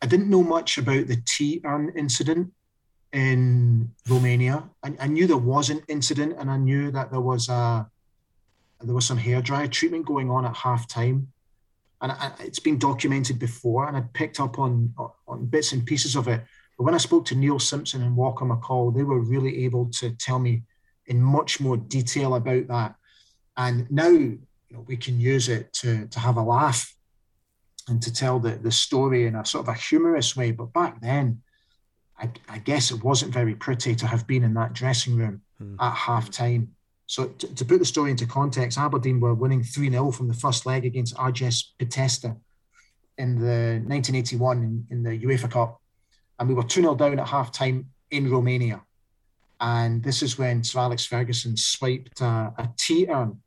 [0.00, 2.52] I didn't know much about the tea urn incident
[3.12, 4.70] in Romania.
[4.82, 7.88] I, I knew there was an incident, and I knew that there was a
[8.82, 11.32] there was some hairdryer treatment going on at half time,
[12.00, 14.94] and I, it's been documented before, and I picked up on
[15.26, 16.44] on bits and pieces of it.
[16.80, 20.12] But when I spoke to Neil Simpson and Walker McCall, they were really able to
[20.12, 20.62] tell me
[21.04, 22.94] in much more detail about that.
[23.54, 24.38] And now you
[24.70, 26.96] know, we can use it to, to have a laugh
[27.86, 30.52] and to tell the, the story in a sort of a humorous way.
[30.52, 31.42] But back then,
[32.18, 35.74] I, I guess it wasn't very pretty to have been in that dressing room hmm.
[35.78, 36.70] at half time.
[37.04, 40.34] So to, to put the story into context, Aberdeen were winning 3 0 from the
[40.34, 42.34] first leg against Argeș Pitești
[43.18, 45.79] in the 1981 in, in the UEFA Cup.
[46.40, 48.82] And we were 2 0 down at half time in Romania.
[49.60, 53.42] And this is when Sir Alex Ferguson swiped a, a tea urn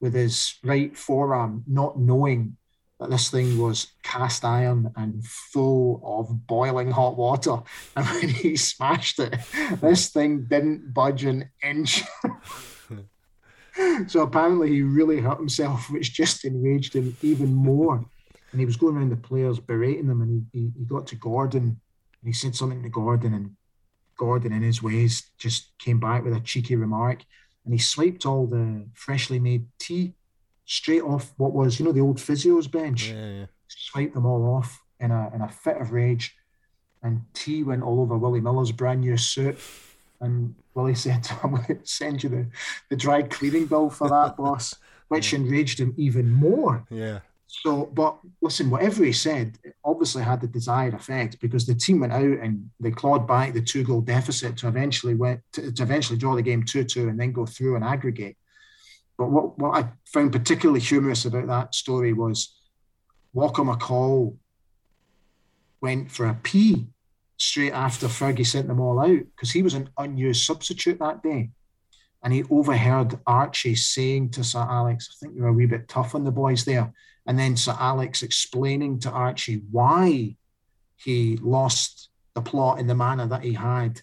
[0.00, 2.58] with his right forearm, not knowing
[3.00, 7.56] that this thing was cast iron and full of boiling hot water.
[7.96, 9.34] And when he smashed it,
[9.80, 12.04] this thing didn't budge an inch.
[14.08, 18.04] so apparently he really hurt himself, which just enraged him even more.
[18.52, 21.16] And he was going around the players berating them, and he, he, he got to
[21.16, 21.80] Gordon
[22.20, 23.56] and he said something to Gordon, and
[24.16, 27.24] Gordon, in his ways, just came back with a cheeky remark,
[27.64, 30.14] and he swiped all the freshly made tea
[30.64, 33.10] straight off what was, you know, the old physio's bench.
[33.10, 33.46] Yeah, yeah.
[33.68, 36.36] Swiped them all off in a in a fit of rage,
[37.02, 39.58] and tea went all over Willie Miller's brand new suit.
[40.20, 42.46] And Willie said, "I'm going to send you the,
[42.88, 44.74] the dry cleaning bill for that, boss,"
[45.08, 46.84] which enraged him even more.
[46.90, 47.20] Yeah.
[47.46, 52.12] So, but listen, whatever he said, obviously had the desired effect because the team went
[52.12, 56.18] out and they clawed back the two goal deficit to eventually went to, to eventually
[56.18, 58.36] draw the game two two and then go through and aggregate.
[59.16, 62.56] But what, what I found particularly humorous about that story was
[63.32, 64.36] Walker McCall
[65.80, 66.88] went for a pee
[67.38, 71.50] straight after Fergie sent them all out because he was an unused substitute that day.
[72.22, 76.14] And he overheard Archie saying to Sir Alex, I think you're a wee bit tough
[76.14, 76.92] on the boys there.
[77.26, 80.36] And then Sir Alex explaining to Archie why
[80.96, 84.00] he lost the plot in the manner that he had.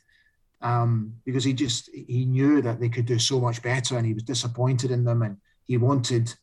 [0.62, 4.14] Um, because he just he knew that they could do so much better and he
[4.14, 6.34] was disappointed in them and he wanted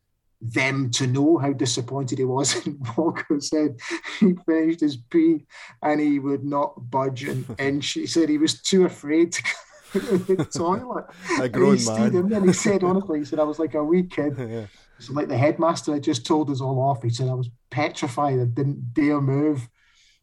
[0.42, 2.54] them to know how disappointed he was.
[2.66, 3.76] And Walker said
[4.18, 5.46] he finished his pee
[5.82, 7.92] and he would not budge an inch.
[7.92, 11.06] He said he was too afraid to go to the toilet.
[11.38, 12.16] A And grown he stayed man.
[12.16, 14.36] in there and he said, honestly, he said, I was like a wee kid.
[14.38, 14.66] Yeah.
[15.00, 17.02] So like the headmaster had just told us all off.
[17.02, 18.38] He said I was petrified.
[18.38, 19.68] I didn't dare move.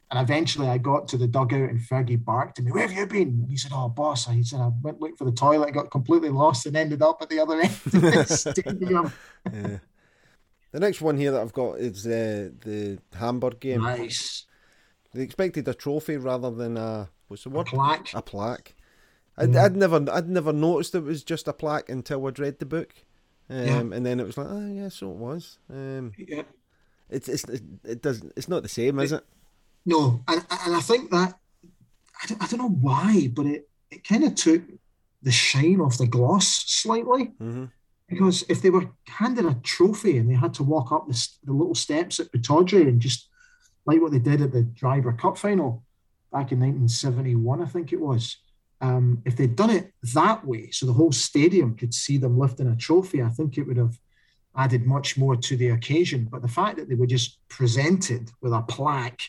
[0.09, 3.05] And eventually I got to the dugout and Fergie barked at me, Where have you
[3.07, 3.39] been?
[3.41, 4.25] And he said, Oh, boss.
[4.27, 7.29] He said, I went looking for the toilet got completely lost and ended up at
[7.29, 9.11] the other end of the stadium.
[9.51, 9.79] yeah.
[10.71, 13.81] The next one here that I've got is uh, the Hamburg game.
[13.81, 14.45] Nice.
[15.13, 17.65] They expected a trophy rather than a what's the A word?
[17.65, 18.13] plaque.
[18.13, 18.75] A plaque.
[19.37, 22.65] I'd, I'd never I'd never noticed it was just a plaque until I'd read the
[22.65, 22.93] book,
[23.49, 23.79] um, Yeah.
[23.79, 25.59] and then it was like, oh yeah, so it was.
[25.69, 26.43] Um, Yeah.
[27.09, 27.43] it's it's
[27.83, 29.23] it doesn't it's not the same, is it?
[29.85, 31.33] No, and and I think that
[32.23, 34.63] I don't, I don't know why, but it it kind of took
[35.23, 37.31] the shine off the gloss slightly.
[37.39, 37.65] hmm
[38.09, 41.53] Because if they were handed a trophy and they had to walk up the, the
[41.53, 43.29] little steps at Pittodrie and just
[43.85, 45.83] like what they did at the Drybrough Cup final
[46.31, 48.37] back in 1971, I think it was.
[48.79, 52.67] Um, if they'd done it that way, so the whole stadium could see them lifting
[52.67, 53.97] a trophy, I think it would have
[54.55, 56.27] added much more to the occasion.
[56.31, 59.21] But the fact that they were just presented with a plaque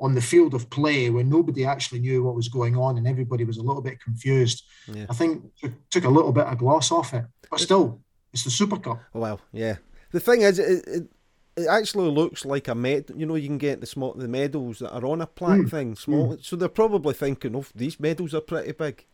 [0.00, 3.44] on the field of play where nobody actually knew what was going on and everybody
[3.44, 5.06] was a little bit confused, Yeah.
[5.08, 7.24] I think took, took a little bit of gloss off it.
[7.50, 8.00] But still,
[8.32, 9.00] it's the Super Cup.
[9.12, 9.76] Well, yeah.
[10.12, 11.08] The thing is, it, it
[11.56, 13.10] it actually looks like a med.
[13.16, 15.70] You know, you can get the small the medals that are on a plaque Mm.
[15.70, 16.36] thing, small.
[16.42, 19.04] So they're probably thinking, oh, these medals are pretty big.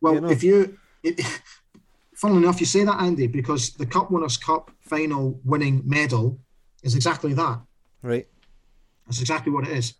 [0.00, 0.30] Well, You know.
[0.30, 0.78] if you,
[2.14, 6.38] funnily enough, you say that, Andy, because the Cup Winners' Cup final winning medal
[6.82, 7.60] is exactly that.
[8.02, 8.26] Right.
[9.06, 9.94] That's exactly what it is.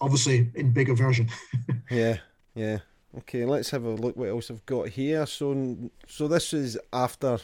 [0.00, 1.28] Obviously, in bigger version.
[1.90, 2.18] Yeah,
[2.54, 2.78] yeah.
[3.18, 5.24] Okay, let's have a look what else I've got here.
[5.24, 5.76] So,
[6.08, 7.38] so this is after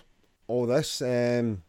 [0.49, 1.01] all this.
[1.01, 1.63] Um,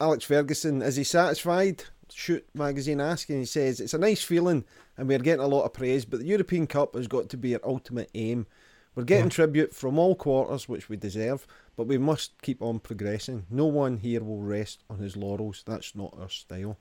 [0.00, 1.84] Alex Ferguson is he satisfied?
[2.12, 4.64] Shoot magazine asking, he says, It's a nice feeling
[4.96, 7.54] and we're getting a lot of praise, but the European Cup has got to be
[7.54, 8.46] our ultimate aim.
[8.94, 9.30] We're getting yeah.
[9.30, 11.46] tribute from all quarters, which we deserve,
[11.76, 13.46] but we must keep on progressing.
[13.50, 15.64] No one here will rest on his laurels.
[15.66, 16.78] That's not our style.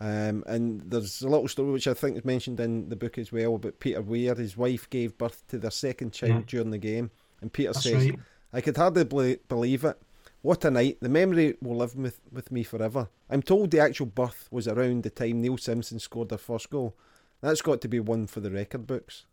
[0.00, 3.30] Um, and there's a little story which I think is mentioned in the book as
[3.30, 4.34] well about Peter Weir.
[4.34, 6.42] His wife gave birth to their second child yeah.
[6.46, 8.18] during the game, and Peter That's says, right.
[8.52, 9.04] "I could hardly
[9.48, 10.02] believe it.
[10.44, 10.98] What a night!
[11.00, 13.08] The memory will live with, with me forever.
[13.30, 16.94] I'm told the actual birth was around the time Neil Simpson scored their first goal.
[17.40, 19.24] That's got to be one for the record books."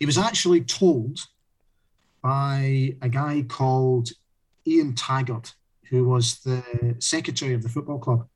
[0.00, 1.20] He was actually told
[2.22, 4.08] by a guy called
[4.66, 5.54] Ian Taggart,
[5.90, 8.26] who was the secretary of the football club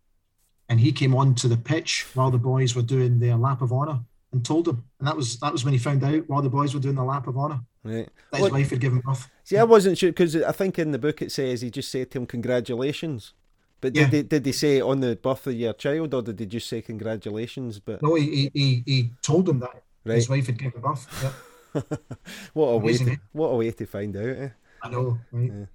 [0.68, 3.72] and he came on to the pitch while the boys were doing their lap of
[3.72, 4.00] honour
[4.32, 6.74] and told him, and that was that was when he found out while the boys
[6.74, 7.60] were doing the lap of honour.
[7.82, 8.08] Right.
[8.32, 9.28] That his wife had given birth.
[9.44, 12.10] See, I wasn't sure because I think in the book it says he just said
[12.10, 13.32] to him congratulations.
[13.80, 14.08] But did yeah.
[14.08, 16.82] they did they say on the birth of your child or did they just say
[16.82, 17.78] congratulations?
[17.78, 20.16] But no, he he, he told him that right.
[20.16, 21.06] his wife had given birth.
[21.22, 21.80] Yeah.
[22.52, 23.24] what a Amazing, way to, eh?
[23.32, 24.36] what a way to find out.
[24.36, 24.48] Eh?
[24.82, 25.68] I know, right?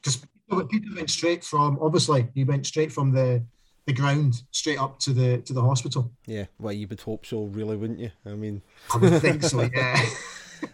[0.00, 0.62] Because yeah.
[0.70, 3.42] Peter went straight from obviously he went straight from the
[3.86, 6.10] the ground straight up to the to the hospital.
[6.26, 8.10] Yeah, well, you would hope so, really, wouldn't you?
[8.24, 8.62] I mean,
[8.92, 9.68] I would think so.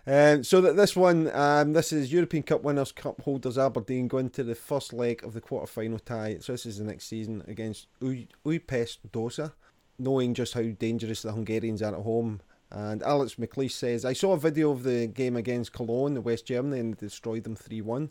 [0.07, 0.35] Yeah.
[0.35, 4.31] um, so that this one, um, this is European Cup winners, cup holders Aberdeen going
[4.31, 6.39] to the first leg of the quarter final tie.
[6.41, 9.53] So this is the next season against Ujpest Dozsa,
[9.99, 12.41] knowing just how dangerous the Hungarians are at home.
[12.71, 16.47] And Alex McLeish says, I saw a video of the game against Cologne, the West
[16.47, 18.11] Germany, and destroyed them 3 1.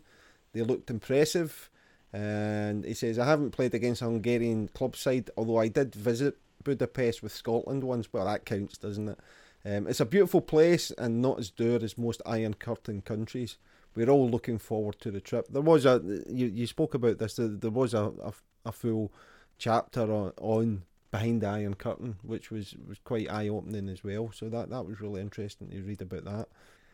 [0.52, 1.70] They looked impressive.
[2.12, 6.36] And he says, I haven't played against a Hungarian club side, although I did visit
[6.62, 8.12] Budapest with Scotland once.
[8.12, 9.18] Well, that counts, doesn't it?
[9.64, 13.58] Um, it's a beautiful place and not as dour as most Iron Curtain countries.
[13.94, 15.46] We're all looking forward to the trip.
[15.48, 17.36] There was a you, you spoke about this.
[17.36, 18.32] There, there was a, a,
[18.66, 19.12] a full
[19.58, 24.32] chapter on, on behind the Iron Curtain, which was, was quite eye opening as well.
[24.34, 26.48] So that that was really interesting to read about that.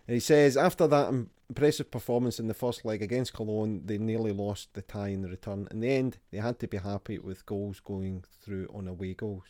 [0.08, 1.12] And he says after that
[1.50, 5.28] impressive performance in the first leg against Cologne, they nearly lost the tie in the
[5.28, 5.68] return.
[5.70, 9.44] In the end, they had to be happy with goals going through on away goals.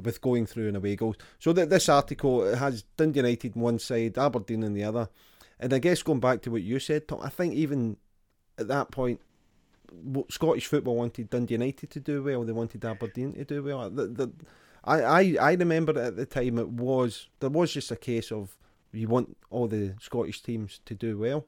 [0.00, 1.16] With going through and away goals.
[1.38, 5.08] So that this article has Dundee United on one side, Aberdeen on the other.
[5.58, 7.96] And I guess going back to what you said, Tom, I think even
[8.58, 9.22] at that point,
[10.28, 12.44] Scottish football wanted Dundee United to do well.
[12.44, 13.88] They wanted Aberdeen to do well.
[13.88, 14.32] The, the,
[14.84, 18.58] I, I, I remember at the time it was there was just a case of
[18.92, 21.46] you want all the Scottish teams to do well.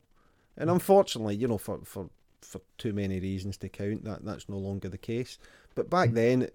[0.56, 0.74] And mm.
[0.74, 2.10] unfortunately, you know, for, for,
[2.40, 5.38] for too many reasons to count, that that's no longer the case.
[5.74, 6.14] But back mm.
[6.14, 6.48] then,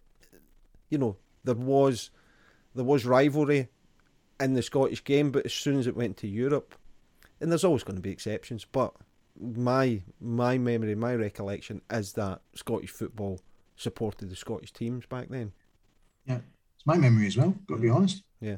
[0.90, 2.12] you know, there was
[2.76, 3.70] there was rivalry
[4.40, 6.76] in the Scottish game, but as soon as it went to Europe,
[7.40, 8.94] and there's always going to be exceptions, but
[9.40, 13.40] my my memory, my recollection is that Scottish football
[13.76, 15.52] supported the Scottish teams back then.
[16.26, 16.40] Yeah,
[16.76, 17.56] it's my memory as well.
[17.68, 18.24] Got to be honest.
[18.40, 18.58] Yeah.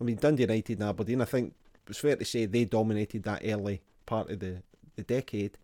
[0.00, 1.54] I mean, Dundee United and Aberdeen, I think
[1.88, 4.62] it's fair to say they dominated that early part of the,
[4.96, 5.58] the decade.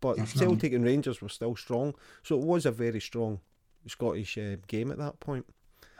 [0.00, 0.46] But Definitely.
[0.46, 1.94] Celtic and Rangers were still strong.
[2.22, 3.40] So it was a very strong
[3.86, 5.44] Scottish uh, game at that point.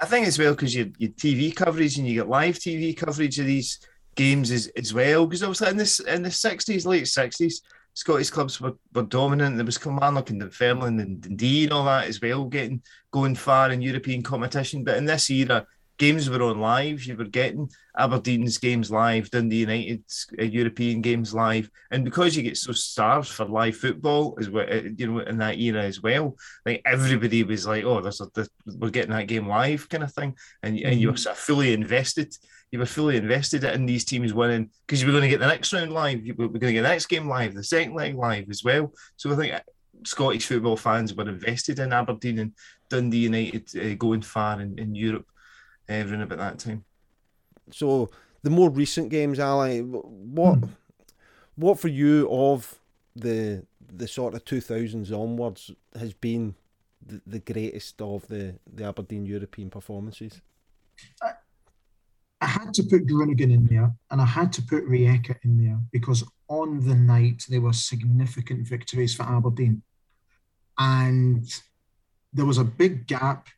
[0.01, 3.39] I think as well because you you TV coverage and you get live TV coverage
[3.39, 3.81] of these
[4.15, 5.27] games as, as well.
[5.27, 7.63] Because obviously in this in the sixties, late sixties,
[7.95, 9.57] Scottish clubs were, were dominant.
[9.57, 13.71] There was Kilmarnock and Dunfermline and Dundee and all that as well, getting going far
[13.71, 14.85] in European competition.
[14.85, 15.67] But in this era,
[16.01, 17.05] games were on live.
[17.05, 22.43] You were getting Aberdeen's games live, Dundee United's uh, European games live, and because you
[22.43, 26.03] get so starved for live football as well, uh, you know, in that era as
[26.03, 28.49] well, like everybody was like, "Oh, there's a, this,
[28.79, 30.87] we're getting that game live," kind of thing, and mm-hmm.
[30.87, 31.19] and you were mm-hmm.
[31.19, 32.35] sort of fully invested.
[32.73, 35.49] You were fully invested in these teams winning because you were going to get the
[35.49, 36.25] next round live.
[36.25, 38.93] You were going to get the next game live, the second leg live as well.
[39.17, 39.61] So I think uh,
[40.05, 42.53] Scottish football fans were invested in Aberdeen and
[42.89, 45.27] Dundee United uh, going far in, in Europe
[45.91, 46.85] around about that time.
[47.71, 48.11] So
[48.43, 50.67] the more recent games, Ali, what hmm.
[51.57, 52.79] what for you of
[53.15, 56.55] the the sort of two thousands onwards has been
[57.05, 60.41] the, the greatest of the, the Aberdeen European performances?
[61.23, 61.33] I,
[62.41, 65.79] I had to put Groningen in there and I had to put Rijeka in there
[65.93, 69.83] because on the night there were significant victories for Aberdeen.
[70.79, 71.45] And
[72.33, 73.49] there was a big gap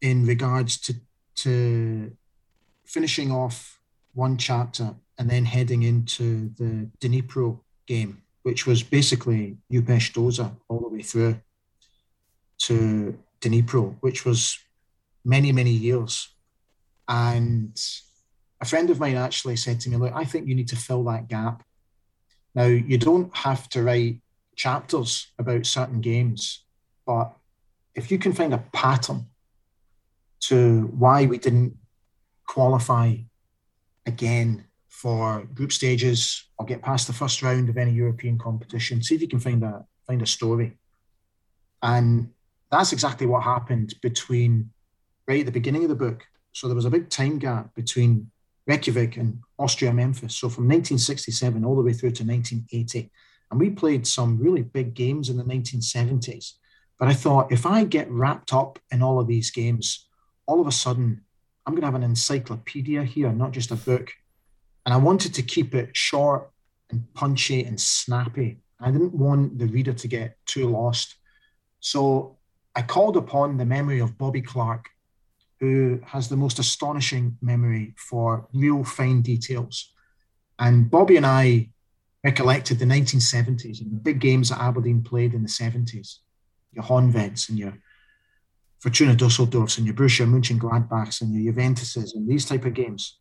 [0.00, 0.94] in regards to
[1.36, 2.12] to
[2.84, 3.80] finishing off
[4.14, 10.80] one chapter and then heading into the Dnipro game, which was basically Ujpest Dozsa all
[10.80, 11.40] the way through
[12.58, 14.58] to Dnipro, which was
[15.24, 16.28] many, many years.
[17.08, 17.78] And
[18.60, 21.04] a friend of mine actually said to me, Look, I think you need to fill
[21.04, 21.62] that gap.
[22.54, 24.20] Now, you don't have to write
[24.56, 26.64] chapters about certain games,
[27.04, 27.36] but
[27.94, 29.26] if you can find a pattern
[30.48, 31.76] to why we didn't
[32.46, 33.16] qualify
[34.06, 39.14] again for group stages or get past the first round of any European competition, see
[39.14, 40.78] if you can find a find a story.
[41.82, 42.30] And
[42.70, 44.70] that's exactly what happened between
[45.28, 46.24] right at the beginning of the book.
[46.52, 48.30] So there was a big time gap between
[48.66, 50.34] Reykjavik and Austria Memphis.
[50.34, 53.10] So from 1967 all the way through to 1980.
[53.50, 56.52] And we played some really big games in the 1970s.
[56.98, 60.08] But I thought if I get wrapped up in all of these games,
[60.46, 61.22] all of a sudden
[61.66, 64.12] I'm going to have an encyclopedia here, not just a book.
[64.84, 66.50] And I wanted to keep it short
[66.90, 68.58] and punchy and snappy.
[68.78, 71.16] I didn't want the reader to get too lost.
[71.80, 72.36] So
[72.76, 74.90] I called upon the memory of Bobby Clark,
[75.58, 79.92] who has the most astonishing memory for real fine details.
[80.60, 81.70] And Bobby and I
[82.22, 86.18] recollected the 1970s and the big games that Aberdeen played in the 70s,
[86.72, 87.74] your Honveds and your
[88.86, 93.18] Fortuna Dusseldorfs and your Borussia Mönchengladbachs and your Juventuses and these type of games,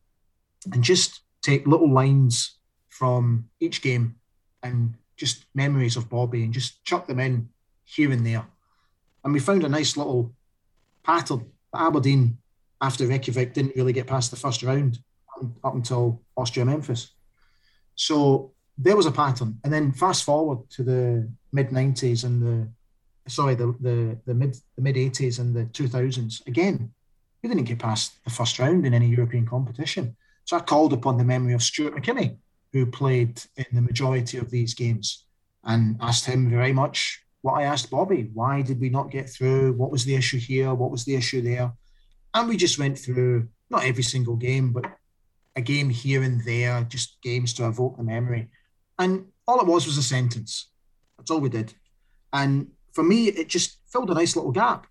[0.72, 2.59] and just take little lines
[2.89, 4.13] from each game
[4.61, 7.49] and just memories of Bobby and just chuck them in
[7.84, 8.45] here and there.
[9.24, 10.36] And we found a nice little
[11.01, 11.47] pattern.
[11.76, 12.38] Aberdeen,
[12.80, 14.99] after Reykjavik, didn't really get past the first round
[15.63, 17.09] up until Austria Memphis.
[17.95, 19.57] So there was a pattern.
[19.63, 22.70] And then fast forward to the mid 90s and the
[23.28, 26.45] sorry, the, the, the mid the mid 80s and the 2000s.
[26.47, 26.91] Again,
[27.41, 30.15] we didn't get past the first round in any European competition.
[30.45, 32.38] So I called upon the memory of Stuart McKimmie,
[32.73, 35.26] who played in the majority of these games,
[35.63, 38.30] and asked him very much what I asked Bobby.
[38.34, 39.73] Why did we not get through?
[39.73, 40.73] What was the issue here?
[40.73, 41.71] What was the issue there?
[42.34, 44.86] And we just went through not every single game, but
[45.55, 48.49] a game here and there, just games to evoke the memory.
[48.99, 50.69] And all it was was a sentence.
[51.17, 51.73] That's all we did.
[52.34, 54.87] And for me, it just filled a nice little gap.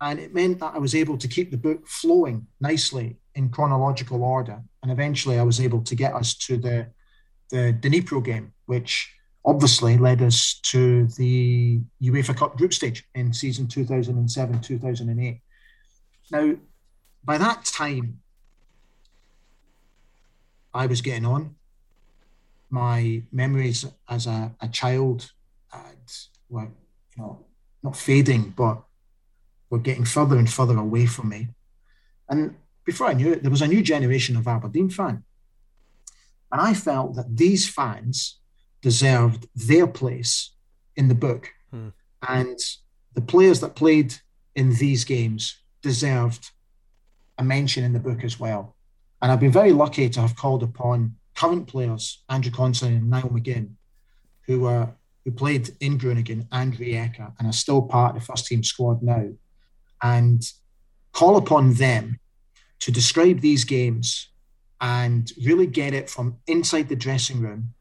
[0.00, 4.22] And it meant that I was able to keep the book flowing nicely in chronological
[4.22, 4.62] order.
[4.82, 6.86] And eventually I was able to get us to the,
[7.50, 9.12] the Dnipro game, which
[9.44, 15.40] obviously led us to the UEFA Cup group stage in season 2007 2008.
[16.30, 16.56] Now,
[17.24, 18.20] by that time,
[20.72, 21.56] I was getting on.
[22.70, 25.30] My memories as a, a child
[25.70, 25.96] had,
[26.48, 26.68] were
[27.16, 27.44] you know,
[27.82, 28.82] not fading, but
[29.70, 31.48] were getting further and further away from me.
[32.28, 35.24] And before I knew it, there was a new generation of Aberdeen fan.
[36.50, 38.38] And I felt that these fans
[38.82, 40.50] deserved their place
[40.96, 41.48] in the book.
[41.70, 41.88] Hmm.
[42.28, 42.58] And
[43.14, 44.14] the players that played
[44.54, 46.50] in these games deserved
[47.38, 48.76] a mention in the book as well.
[49.20, 53.30] And I've been very lucky to have called upon current players, Andrew Considine and Niall
[53.30, 53.74] McGinn,
[54.46, 54.90] who were
[55.24, 59.02] who played in Groningen and Rijeka and are still part of the first team squad
[59.02, 59.30] now,
[60.02, 60.42] and
[61.12, 62.18] call upon them
[62.80, 64.28] to describe these games
[64.80, 67.72] and really get it from inside the dressing room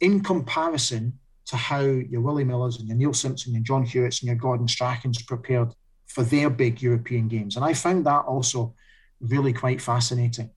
[0.00, 4.28] in comparison to how your Willie Millers and your Neil Simpson and John Hewitts and
[4.28, 5.72] your Gordon Strachan's prepared
[6.06, 7.54] for their big European games.
[7.54, 8.74] And I found that also
[9.20, 10.50] really quite fascinating.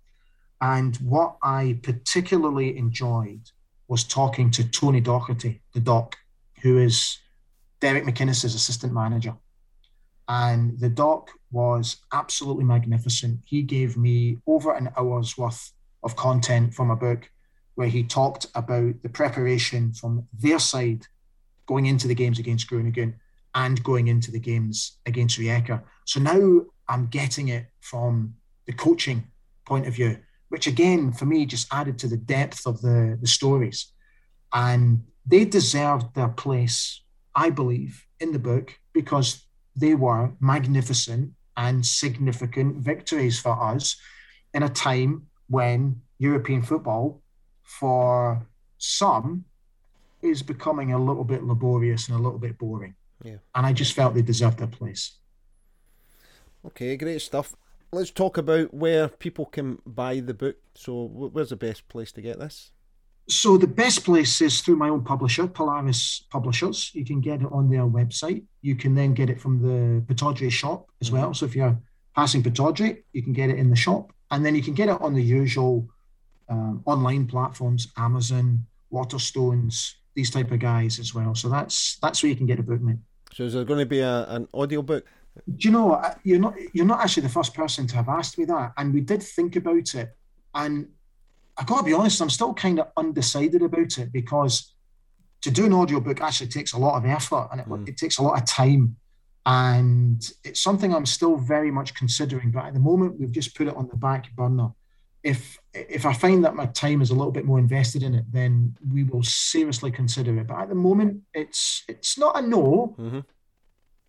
[0.61, 3.41] And what I particularly enjoyed
[3.87, 6.15] was talking to Tony Docherty, the doc,
[6.63, 7.19] who is
[7.81, 9.35] Derek McInnes's assistant manager.
[10.27, 13.41] And the doc was absolutely magnificent.
[13.45, 17.29] He gave me over an hour's worth of content from a book
[17.75, 21.05] where he talked about the preparation from their side
[21.65, 23.15] going into the games against Groningen
[23.53, 25.83] and going into the games against Rijeka.
[26.05, 28.35] So now I'm getting it from
[28.65, 29.27] the coaching
[29.65, 30.17] point of view,
[30.49, 33.91] which again, for me, just added to the depth of the, the stories.
[34.53, 37.01] And they deserved their place,
[37.35, 39.45] I believe, in the book because
[39.75, 43.95] they were magnificent and significant victories for us
[44.53, 47.21] in a time when European football,
[47.63, 48.45] for
[48.77, 49.45] some,
[50.21, 52.95] is becoming a little bit laborious and a little bit boring.
[53.23, 53.37] Yeah.
[53.55, 55.17] And I just felt they deserved their place.
[56.65, 57.55] Okay, great stuff.
[57.91, 60.55] Let's talk about where people can buy the book.
[60.75, 62.71] So, where's the best place to get this?
[63.29, 66.91] So the best place is through my own publisher, Polaris Publishers.
[66.93, 68.43] You can get it on their website.
[68.61, 71.25] You can then get it from the Pittodrie shop as well.
[71.25, 71.33] Mm-hmm.
[71.33, 71.79] So if you're
[72.15, 74.99] passing Pittodrie, you can get it in the shop, and then you can get it
[75.01, 75.87] on the usual
[76.49, 81.33] um, online platforms, Amazon, Waterstones, these type of guys as well.
[81.33, 82.97] So that's that's where you can get a book, mate.
[83.33, 85.05] So is there going to be a, an audio book?
[85.57, 88.45] Do you know you're not you're not actually the first person to have asked me
[88.45, 90.15] that, and we did think about it,
[90.53, 90.89] and
[91.57, 94.73] I got to be honest, I'm still kind of undecided about it because
[95.41, 97.87] to do an audiobook actually takes a lot of effort and it, mm.
[97.87, 98.95] it takes a lot of time.
[99.45, 102.51] and it's something I'm still very much considering.
[102.51, 104.69] But at the moment, we've just put it on the back burner.
[105.21, 108.25] If if I find that my time is a little bit more invested in it,
[108.31, 110.47] then we will seriously consider it.
[110.47, 113.19] But at the moment, it's it's not a no, mm-hmm.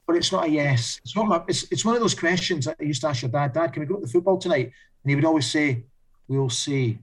[0.06, 1.00] but it's not a yes.
[1.04, 1.26] It's not.
[1.26, 3.52] My, it's it's one of those questions that I used to ask your dad.
[3.52, 4.72] Dad, can we go to the football tonight?
[5.02, 5.84] And he would always say,
[6.28, 6.98] "We'll see."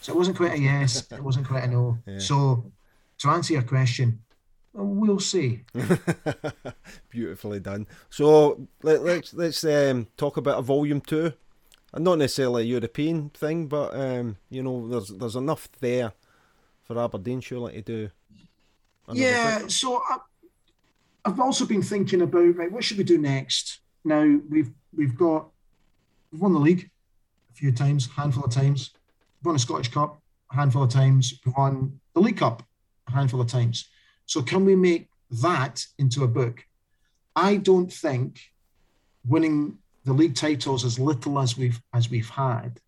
[0.00, 1.06] So it wasn't quite a yes.
[1.10, 1.98] It wasn't quite a no.
[2.06, 2.18] Yeah.
[2.18, 2.72] So
[3.18, 4.22] to answer your question,
[4.72, 5.64] we'll see.
[7.10, 7.86] Beautifully done.
[8.08, 11.32] So let, let's let's um, talk about a volume two,
[11.92, 16.12] and not necessarily a European thing, but um, you know, there's there's enough there
[16.82, 18.10] for Aberdeen surely to do.
[19.12, 19.60] Yeah.
[19.60, 19.70] Bit.
[19.70, 20.18] So I,
[21.24, 23.80] I've also been thinking about right, what should we do next?
[24.04, 25.48] Now we've we've got
[26.32, 26.90] we've won the league
[27.50, 28.92] a few times, handful of times.
[29.40, 30.20] We've won a Scottish Cup
[30.52, 31.40] a handful of times.
[31.44, 32.62] We've won the League Cup
[33.08, 33.88] a handful of times.
[34.26, 35.08] So can we make
[35.42, 36.64] that into a book?
[37.34, 38.40] I don't think
[39.26, 42.80] winning the league titles as little as we've as we've had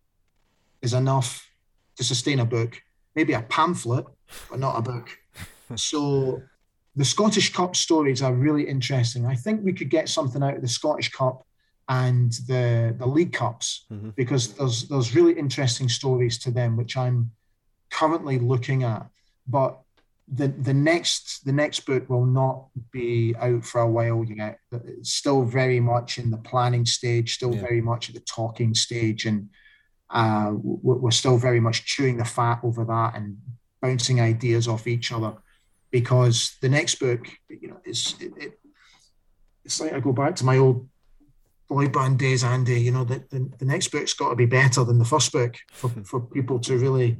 [0.81, 1.49] is enough
[1.95, 2.81] to sustain a book.
[3.15, 4.05] Maybe a pamphlet,
[4.49, 5.09] but not a book.
[5.75, 6.41] so
[6.95, 9.25] the Scottish Cup stories are really interesting.
[9.25, 11.45] I think we could get something out of the Scottish Cup
[11.89, 14.09] and the the League Cups mm-hmm.
[14.15, 17.31] because there's there's really interesting stories to them, which I'm
[17.89, 19.07] currently looking at.
[19.47, 19.79] But
[20.27, 24.59] the the next the next book will not be out for a while yet.
[24.71, 27.61] It's still very much in the planning stage, still yeah.
[27.61, 29.49] very much at the talking stage, and
[30.09, 33.37] uh, we're still very much chewing the fat over that and
[33.81, 35.33] bouncing ideas off each other.
[35.91, 38.59] Because the next book, you know, is it, it,
[39.65, 40.87] it's like I go back to my old
[41.67, 42.81] boy band days, Andy.
[42.81, 45.55] You know, the, the, the next book's got to be better than the first book
[45.71, 47.17] for, for people to really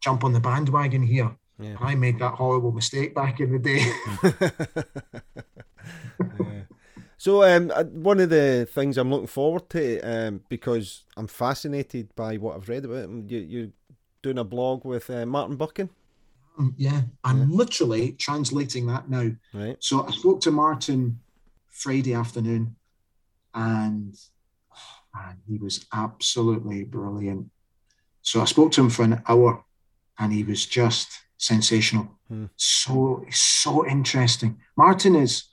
[0.00, 1.36] jump on the bandwagon here.
[1.58, 1.76] Yeah.
[1.80, 3.84] I made that horrible mistake back in the day.
[6.40, 6.62] yeah.
[7.18, 7.70] So, um,
[8.02, 12.68] one of the things I'm looking forward to, um, because I'm fascinated by what I've
[12.68, 13.68] read about it, you, you're
[14.22, 15.88] doing a blog with uh, Martin Buchan.
[16.58, 17.56] Um, yeah, I'm yeah.
[17.56, 19.30] literally translating that now.
[19.54, 19.76] Right.
[19.78, 21.20] So I spoke to Martin
[21.68, 22.74] Friday afternoon,
[23.54, 24.14] and
[24.72, 27.50] oh, man, he was absolutely brilliant.
[28.22, 29.64] So I spoke to him for an hour,
[30.18, 32.08] and he was just sensational.
[32.28, 32.46] Hmm.
[32.56, 34.60] So so interesting.
[34.76, 35.44] Martin is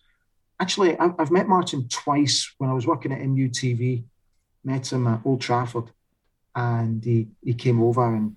[0.59, 4.03] actually I've met Martin twice when I was working at MUTV.
[4.63, 5.91] Met him at Old Trafford,
[6.55, 8.35] and he he came over and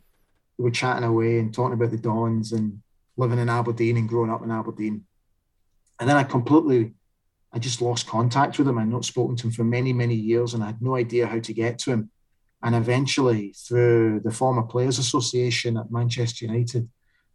[0.56, 2.80] we were chatting away and talking about the Dons and
[3.16, 5.04] living in Aberdeen and growing up in Aberdeen.
[5.98, 6.94] And then I completely,
[7.52, 8.78] I just lost contact with him.
[8.78, 11.38] I'd not spoken to him for many, many years, and I had no idea how
[11.38, 12.10] to get to him.
[12.62, 16.88] And eventually, through the former Players Association at Manchester United,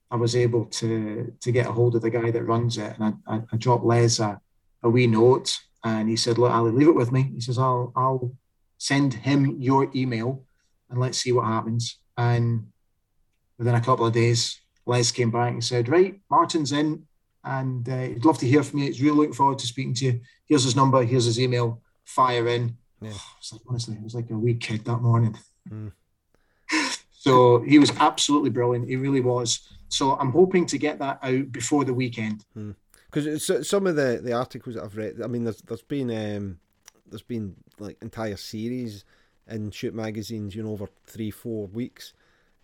[0.10, 3.20] I was able to to get a hold of the guy that runs it, and
[3.28, 4.40] I, I, I dropped Les a,
[4.82, 7.92] a wee note, and he said, "Look, Ali, leave it with me." He says, "I'll
[7.96, 8.32] I'll
[8.78, 10.46] send him your email,
[10.90, 12.72] and let's see what happens." And
[13.58, 17.06] within a couple of days, Les came back and said, "Right, Martin's in,
[17.48, 18.86] and uh, he'd love to hear from you.
[18.86, 20.22] He's really looking forward to speaking to you.
[20.46, 21.04] Here's his number.
[21.04, 21.82] Here's his email.
[22.04, 23.12] Fire in." Yeah.
[23.14, 25.38] Oh, like, honestly, it was like a wee kid that morning.
[25.70, 25.92] Mm.
[27.12, 28.90] so he was absolutely brilliant.
[28.90, 29.68] He really was.
[29.90, 32.44] So I'm hoping to get that out before the weekend.
[33.10, 33.62] Because hmm.
[33.62, 36.60] some of the, the articles that I've read, I mean, there's there's been um,
[37.10, 39.06] there's been like entire series
[39.50, 42.14] in shoot magazines, you know, over three four weeks,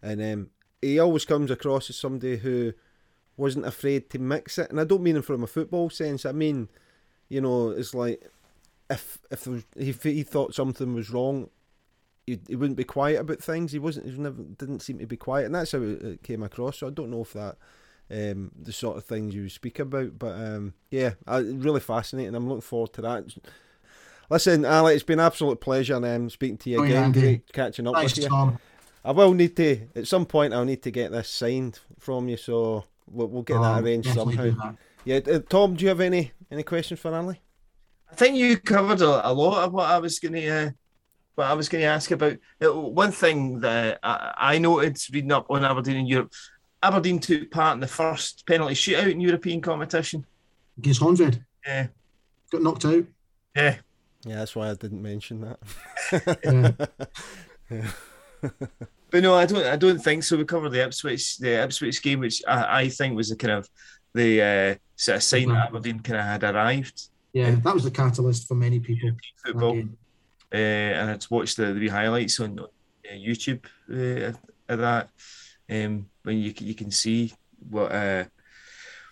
[0.02, 0.49] and um,
[0.82, 2.74] he always comes across as somebody who
[3.38, 6.26] wasn't afraid to mix it, and I don't mean it from a football sense.
[6.26, 6.69] I mean,
[7.30, 8.23] you know, it's like
[8.89, 11.49] if if, was, if he thought something was wrong,
[12.26, 13.72] he, he wouldn't be quiet about things.
[13.72, 14.07] He wasn't.
[14.07, 16.80] He never didn't seem to be quiet, and that's how it, came across.
[16.80, 17.57] So I don't know if that
[18.11, 22.35] um, the sort of things you speak about, but um, yeah, I, really fascinating.
[22.35, 23.35] I'm looking forward to that.
[24.30, 27.14] Listen, Ali, it's been an absolute pleasure um, speaking to you oh, again.
[27.15, 28.27] Yeah, catching up with you.
[28.27, 28.60] Tom.
[29.05, 30.53] I will need to at some point.
[30.53, 34.14] I'll need to get this signed from you, so we'll, we'll get oh, that arranged
[34.14, 34.76] somehow.
[35.06, 37.42] Yeah, uh, Tom, do you have any any questions for Ali?
[38.12, 40.70] I think you covered a, a lot of what I was going to uh,
[41.36, 45.32] but I was going to ask about uh, one thing that I, I noted reading
[45.32, 46.32] up on Aberdeen in Europe.
[46.82, 50.26] Aberdeen took part in the first penalty shootout in European competition
[50.78, 51.44] against Honvéd.
[51.66, 51.88] Yeah,
[52.52, 53.06] got knocked out.
[53.56, 53.78] Yeah,
[54.26, 56.78] yeah, that's why I didn't mention that.
[57.70, 57.88] yeah.
[59.14, 59.64] but no, I don't.
[59.64, 60.35] I don't think so.
[60.35, 63.69] We covered the Ipswich, the Ipswich game, which I, I think was the kind of
[64.15, 67.10] the uh, sort of sign that Aberdeen kind of had arrived.
[67.31, 69.11] Yeah, that was the catalyst for many people.
[69.45, 69.84] Football
[70.52, 72.65] uh, and I'd watched the, the highlights on uh,
[73.14, 74.35] YouTube uh,
[74.68, 75.10] of that.
[75.69, 77.34] Um, when you you can see
[77.69, 78.26] what uh,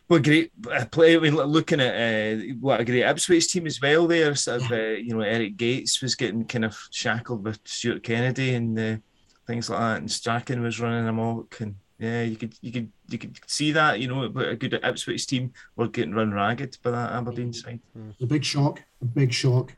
[0.08, 1.16] What great uh, play!
[1.16, 4.08] I mean, looking at uh, what a great Ipswich team as well.
[4.08, 8.04] There, sort of, uh, you know, Eric Gates was getting kind of shackled with Stuart
[8.04, 8.98] Kennedy and uh,
[9.52, 13.18] things like that, and Strachan was running amok, and yeah, you could you could you
[13.18, 14.00] could see that.
[14.00, 17.56] You know, but a good Ipswich team were getting run ragged by that Aberdeen mm.
[17.56, 17.80] side.
[17.98, 18.22] Mm.
[18.22, 19.74] A big shock, a big shock,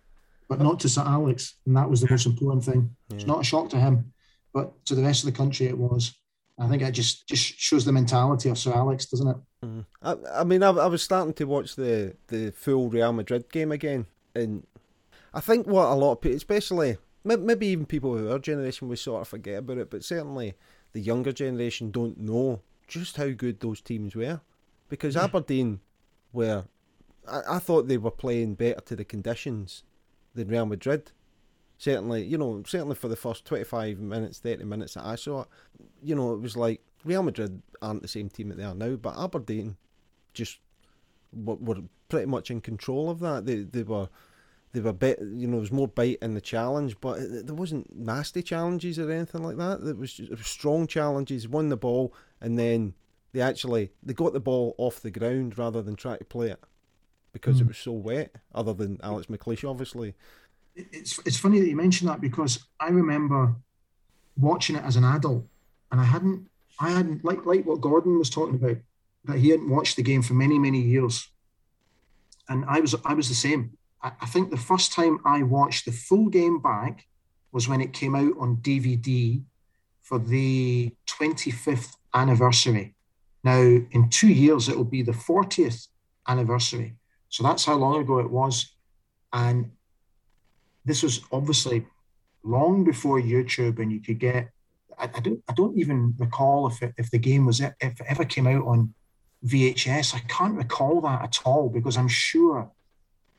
[0.47, 2.95] but not to Sir Alex, and that was the most important thing.
[3.11, 4.13] It's not a shock to him,
[4.53, 6.13] but to the rest of the country, it was.
[6.59, 9.37] I think it just just shows the mentality of Sir Alex, doesn't it?
[9.65, 9.85] Mm.
[10.03, 13.71] I, I mean, I, I was starting to watch the, the full Real Madrid game
[13.71, 14.05] again,
[14.35, 14.67] and
[15.33, 18.87] I think what a lot of people, especially may- maybe even people of our generation,
[18.87, 20.55] we sort of forget about it, but certainly
[20.91, 24.41] the younger generation don't know just how good those teams were,
[24.89, 25.79] because Aberdeen
[26.31, 26.65] were,
[27.27, 29.83] I, I thought they were playing better to the conditions
[30.35, 31.11] than Real Madrid.
[31.77, 35.47] Certainly, you know, certainly for the first 25 minutes, 30 minutes that I saw it,
[36.01, 38.95] you know, it was like Real Madrid aren't the same team that they are now,
[38.95, 39.77] but Aberdeen
[40.33, 40.59] just
[41.33, 43.45] were, were pretty much in control of that.
[43.45, 44.09] They they were
[44.73, 47.55] they were bit, you know, there was more bite in the challenge, but it, there
[47.55, 49.87] wasn't nasty challenges or anything like that.
[49.87, 51.47] It was, just, it was strong challenges.
[51.47, 52.95] Won the ball, and then
[53.33, 56.63] they actually they got the ball off the ground rather than try to play it
[57.33, 57.69] because it hmm.
[57.69, 58.35] was so wet.
[58.53, 60.15] Other than Alex McLeish, obviously.
[60.75, 63.55] it's it's funny that you mention that because I remember
[64.35, 65.45] watching it as an adult,
[65.91, 68.77] and I hadn't I hadn't like like what Gordon was talking about
[69.25, 71.29] that he hadn't watched the game for many many years,
[72.49, 73.77] and I was I was the same.
[74.03, 77.07] I, think the first time I watched the full game back
[77.51, 79.41] was when it came out on DVD
[80.01, 82.95] for the 25th anniversary.
[83.43, 85.88] Now, in two years, it will be the 40th
[86.27, 86.95] anniversary.
[87.30, 88.75] So that's how long ago it was.
[89.31, 89.71] And
[90.85, 91.85] this was obviously
[92.43, 94.49] long before YouTube, and you could get.
[94.97, 95.41] I, I don't.
[95.49, 98.65] I don't even recall if it, if the game was if it ever came out
[98.65, 98.93] on
[99.45, 100.13] VHS.
[100.13, 102.69] I can't recall that at all because I'm sure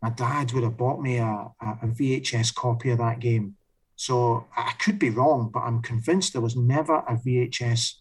[0.04, 3.56] my dad would have bought me a, a, a VHS copy of that game.
[3.96, 7.94] So I could be wrong, but I'm convinced there was never a VHS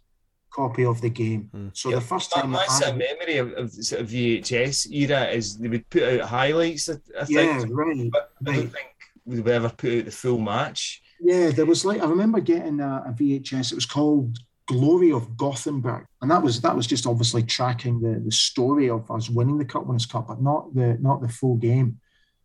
[0.50, 1.50] copy of the game.
[1.54, 1.70] Hmm.
[1.72, 4.92] So the first My, time my that sort of memory of, of sort of VHS
[4.92, 6.90] era is they would put out highlights.
[6.90, 8.56] I, I yeah, think, right, but I right.
[8.58, 8.88] don't think
[9.24, 11.02] we would ever put out the full match.
[11.22, 13.72] Yeah, there was like I remember getting a, a VHS.
[13.72, 14.40] It was called
[14.74, 19.10] Glory of Gothenburg, and that was that was just obviously tracking the the story of
[19.12, 22.00] us winning the Cup Winners' Cup, but not the not the full game.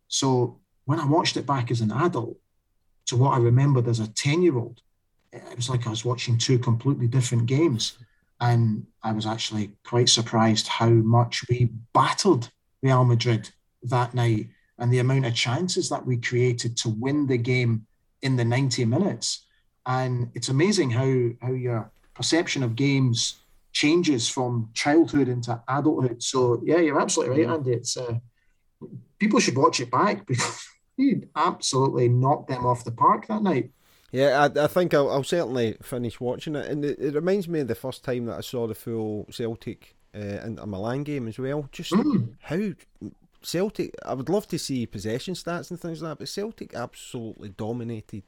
[0.08, 2.36] So when I watched it back as an adult,
[3.06, 4.82] to what I remembered as a ten year old,
[5.32, 7.98] it was like I was watching two completely different games,
[8.40, 12.50] and I was actually quite surprised how much we battled
[12.82, 13.50] Real Madrid
[13.84, 14.48] that night
[14.78, 17.86] and the amount of chances that we created to win the game
[18.22, 19.46] in the 90 minutes.
[19.86, 23.36] And it's amazing how how your perception of games
[23.72, 26.22] changes from childhood into adulthood.
[26.22, 27.72] So yeah, you're absolutely right, Andy.
[27.72, 28.14] It's uh,
[29.18, 30.66] people should watch it back because
[30.96, 33.70] he absolutely knocked them off the park that night.
[34.10, 37.60] Yeah, I, I think I'll, I'll certainly finish watching it, and it, it reminds me
[37.60, 41.38] of the first time that I saw the full Celtic uh, Inter Milan game as
[41.38, 41.68] well.
[41.72, 42.34] Just Mm.
[42.40, 42.70] how
[43.42, 47.50] Celtic, I would love to see possession stats and things like that, but Celtic absolutely
[47.50, 48.24] dominated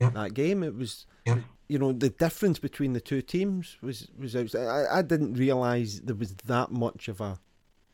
[0.00, 0.10] Yeah.
[0.10, 0.62] that game.
[0.62, 1.38] It was, Yeah.
[1.68, 4.34] you know, the difference between the two teams was was.
[4.54, 7.38] I, I didn't realise there was that much of a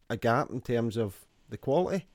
[0.08, 1.14] a gap in terms of
[1.48, 2.06] the quality.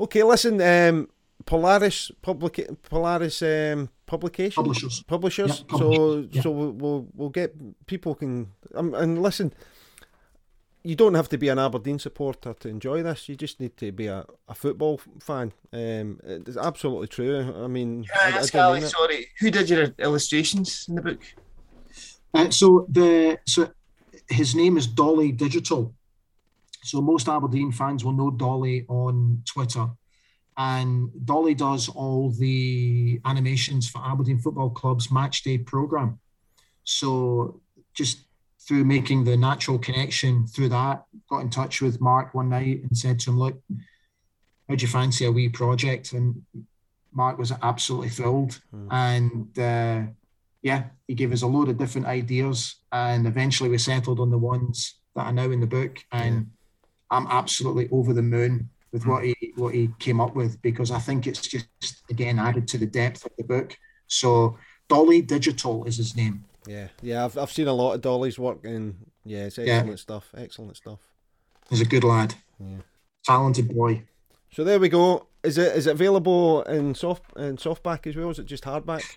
[0.00, 1.08] Okay, listen, um,
[1.44, 5.02] Polaris public Polaris um, publication Publishers.
[5.02, 5.64] publishers.
[5.70, 6.42] Yeah, so yeah.
[6.42, 9.52] so we'll, we'll we'll get people can um, and listen.
[10.84, 13.28] You don't have to be an Aberdeen supporter to enjoy this.
[13.28, 15.52] You just need to be a, a football fan.
[15.72, 17.52] Um, it's absolutely true.
[17.56, 20.94] I mean, Can I I, I don't Ali, mean sorry, who did your illustrations in
[20.94, 21.20] the book?
[22.32, 23.70] Uh, so the so
[24.28, 25.94] his name is Dolly Digital.
[26.84, 29.88] So most Aberdeen fans will know Dolly on Twitter,
[30.56, 36.20] and Dolly does all the animations for Aberdeen Football Club's match day program.
[36.84, 37.60] So
[37.94, 38.27] just
[38.68, 42.96] through making the natural connection through that, got in touch with Mark one night and
[42.96, 43.58] said to him, "Look,
[44.68, 46.44] how'd you fancy a wee project?" And
[47.12, 49.58] Mark was absolutely thrilled, and.
[49.58, 50.02] Uh,
[50.60, 54.38] yeah, he gave us a load of different ideas, and eventually we settled on the
[54.38, 55.98] ones that are now in the book.
[56.10, 56.50] And
[57.10, 60.98] I'm absolutely over the moon with what he what he came up with because I
[60.98, 61.68] think it's just
[62.10, 63.76] again added to the depth of the book.
[64.06, 64.58] So
[64.88, 66.44] Dolly Digital is his name.
[66.68, 67.24] Yeah, yeah.
[67.24, 70.28] I've I've seen a lot of Dolly's work, and yeah, it's excellent stuff.
[70.36, 71.00] Excellent stuff.
[71.70, 72.78] He's a good lad, Yeah.
[73.24, 74.02] talented boy.
[74.52, 75.26] So there we go.
[75.42, 78.30] Is it is it available in soft in softback as well?
[78.30, 79.16] Is it just hardback?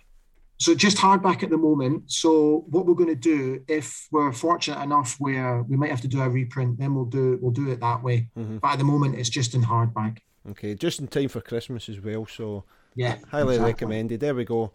[0.59, 2.11] So just hardback at the moment.
[2.11, 6.07] So what we're going to do, if we're fortunate enough where we might have to
[6.07, 8.29] do a reprint, then we'll do we'll do it that way.
[8.37, 8.57] Mm-hmm.
[8.57, 10.19] But at the moment, it's just in hardback.
[10.51, 12.25] Okay, just in time for Christmas as well.
[12.27, 12.63] So
[12.95, 13.71] Yeah, highly exactly.
[13.73, 14.19] recommended.
[14.19, 14.71] There we go.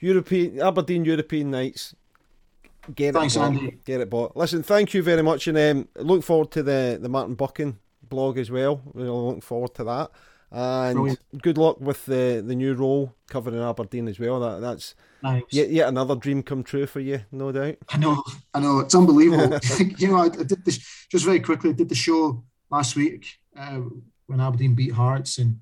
[0.00, 1.94] European Aberdeen European nights.
[2.94, 3.46] Get Thanks, it bought.
[3.46, 3.78] Andy.
[3.84, 4.36] Get it bought.
[4.36, 8.38] Listen, thank you very much, and um, look forward to the the Martin Buchan blog
[8.38, 8.82] as well.
[8.92, 10.10] We're looking forward to that.
[10.50, 11.42] And Brilliant.
[11.42, 14.38] good luck with the, the new role covering Aberdeen as well.
[14.38, 15.42] That that's Nice.
[15.50, 17.76] yet yet another dream come true for you, no doubt.
[17.88, 18.22] I know,
[18.52, 19.58] I know, it's unbelievable.
[19.98, 21.70] you know, I, I did this just very quickly.
[21.70, 23.26] I did the show last week
[23.58, 23.80] uh,
[24.26, 25.58] when Aberdeen beat Hearts, and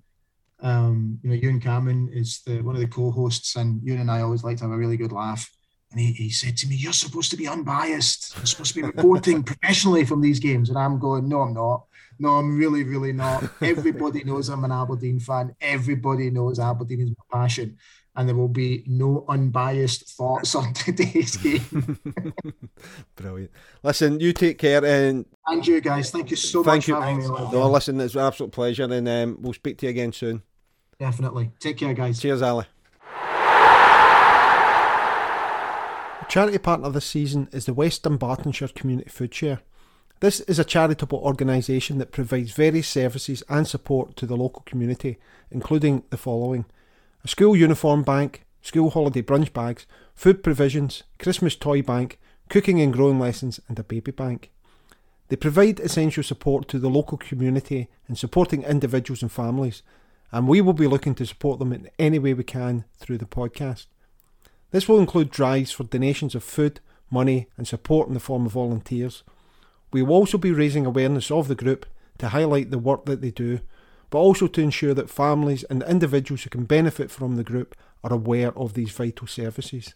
[0.62, 4.22] um, you know, Ewan Cameron is the one of the co-hosts, and Ewan and I
[4.22, 5.50] always like to have a really good laugh.
[5.90, 8.36] And he, he said to me, "You're supposed to be unbiased.
[8.36, 11.84] You're supposed to be reporting professionally from these games." And I'm going, "No, I'm not.
[12.18, 13.42] No, I'm really, really not.
[13.60, 15.54] Everybody knows I'm an Aberdeen fan.
[15.60, 17.76] Everybody knows Aberdeen is my passion."
[18.14, 21.98] And there will be no unbiased thoughts on today's game.
[23.16, 23.50] Brilliant.
[23.82, 26.94] Listen, you take care, and And you guys, thank you so Thank much you.
[26.94, 29.90] for having me no, listen, it's an absolute pleasure, and um, we'll speak to you
[29.90, 30.42] again soon.
[31.02, 31.50] Definitely.
[31.58, 32.20] Take care, guys.
[32.20, 32.64] Cheers, Ali.
[36.20, 39.58] The charity partner this season is the West Dunbartonshire Community Food Share.
[40.20, 45.18] This is a charitable organisation that provides various services and support to the local community,
[45.50, 46.66] including the following
[47.24, 52.92] a school uniform bank, school holiday brunch bags, food provisions, Christmas toy bank, cooking and
[52.92, 54.52] growing lessons, and a baby bank.
[55.30, 59.82] They provide essential support to the local community in supporting individuals and families,
[60.32, 63.26] and we will be looking to support them in any way we can through the
[63.26, 63.86] podcast.
[64.70, 66.80] This will include drives for donations of food,
[67.10, 69.22] money, and support in the form of volunteers.
[69.92, 71.84] We will also be raising awareness of the group
[72.18, 73.60] to highlight the work that they do,
[74.08, 78.12] but also to ensure that families and individuals who can benefit from the group are
[78.12, 79.92] aware of these vital services.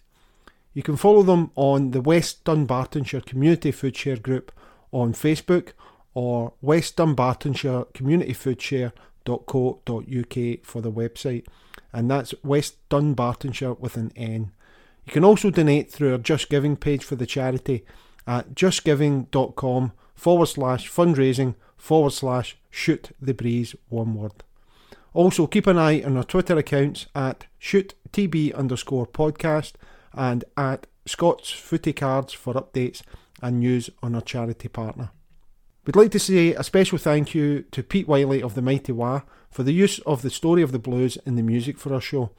[0.74, 4.52] You can follow them on the West Dunbartonshire Community Food Share group
[4.92, 5.72] on Facebook
[6.12, 8.60] or West Dunbartonshire Community Food
[9.26, 11.46] Share.co.uk for the website,
[11.92, 14.52] and that's West Dunbartonshire with an N.
[15.04, 17.84] You can also donate through our Just Giving page for the charity
[18.26, 24.32] at justgiving.com forward slash fundraising forward slash shoot the breeze, one word.
[25.14, 29.72] Also, keep an eye on our Twitter accounts at shoottb underscore podcast
[30.12, 33.02] and at Scott's Footy Cards for updates
[33.40, 35.10] and news on our charity partner.
[35.86, 39.20] We'd like to say a special thank you to Pete Wylie of the Mighty Wah
[39.52, 42.32] for the use of the story of the blues in the music for our show.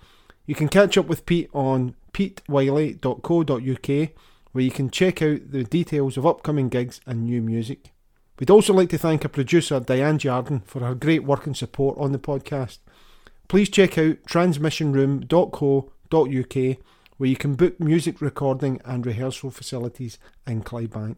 [0.46, 4.10] You can catch up with Pete on petewylie.co.uk
[4.52, 7.94] where you can check out the details of upcoming gigs and new music.
[8.38, 11.98] We'd also like to thank our producer Diane Jardin for her great work and support
[11.98, 12.80] on the podcast.
[13.48, 16.78] Please check out transmissionroom.co.uk
[17.16, 21.16] where you can book music recording and rehearsal facilities in Clydebank.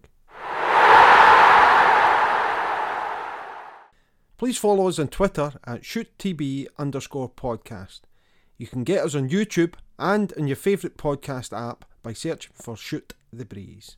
[4.39, 7.99] Please follow us on Twitter at shoottb underscore podcast.
[8.57, 12.77] You can get us on YouTube and in your favourite podcast app by searching for
[12.77, 13.97] Shoot the Breeze.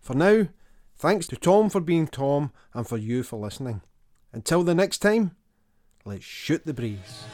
[0.00, 0.48] For now,
[0.96, 3.82] thanks to Tom for being Tom and for you for listening.
[4.32, 5.32] Until the next time,
[6.06, 7.26] let's shoot the breeze.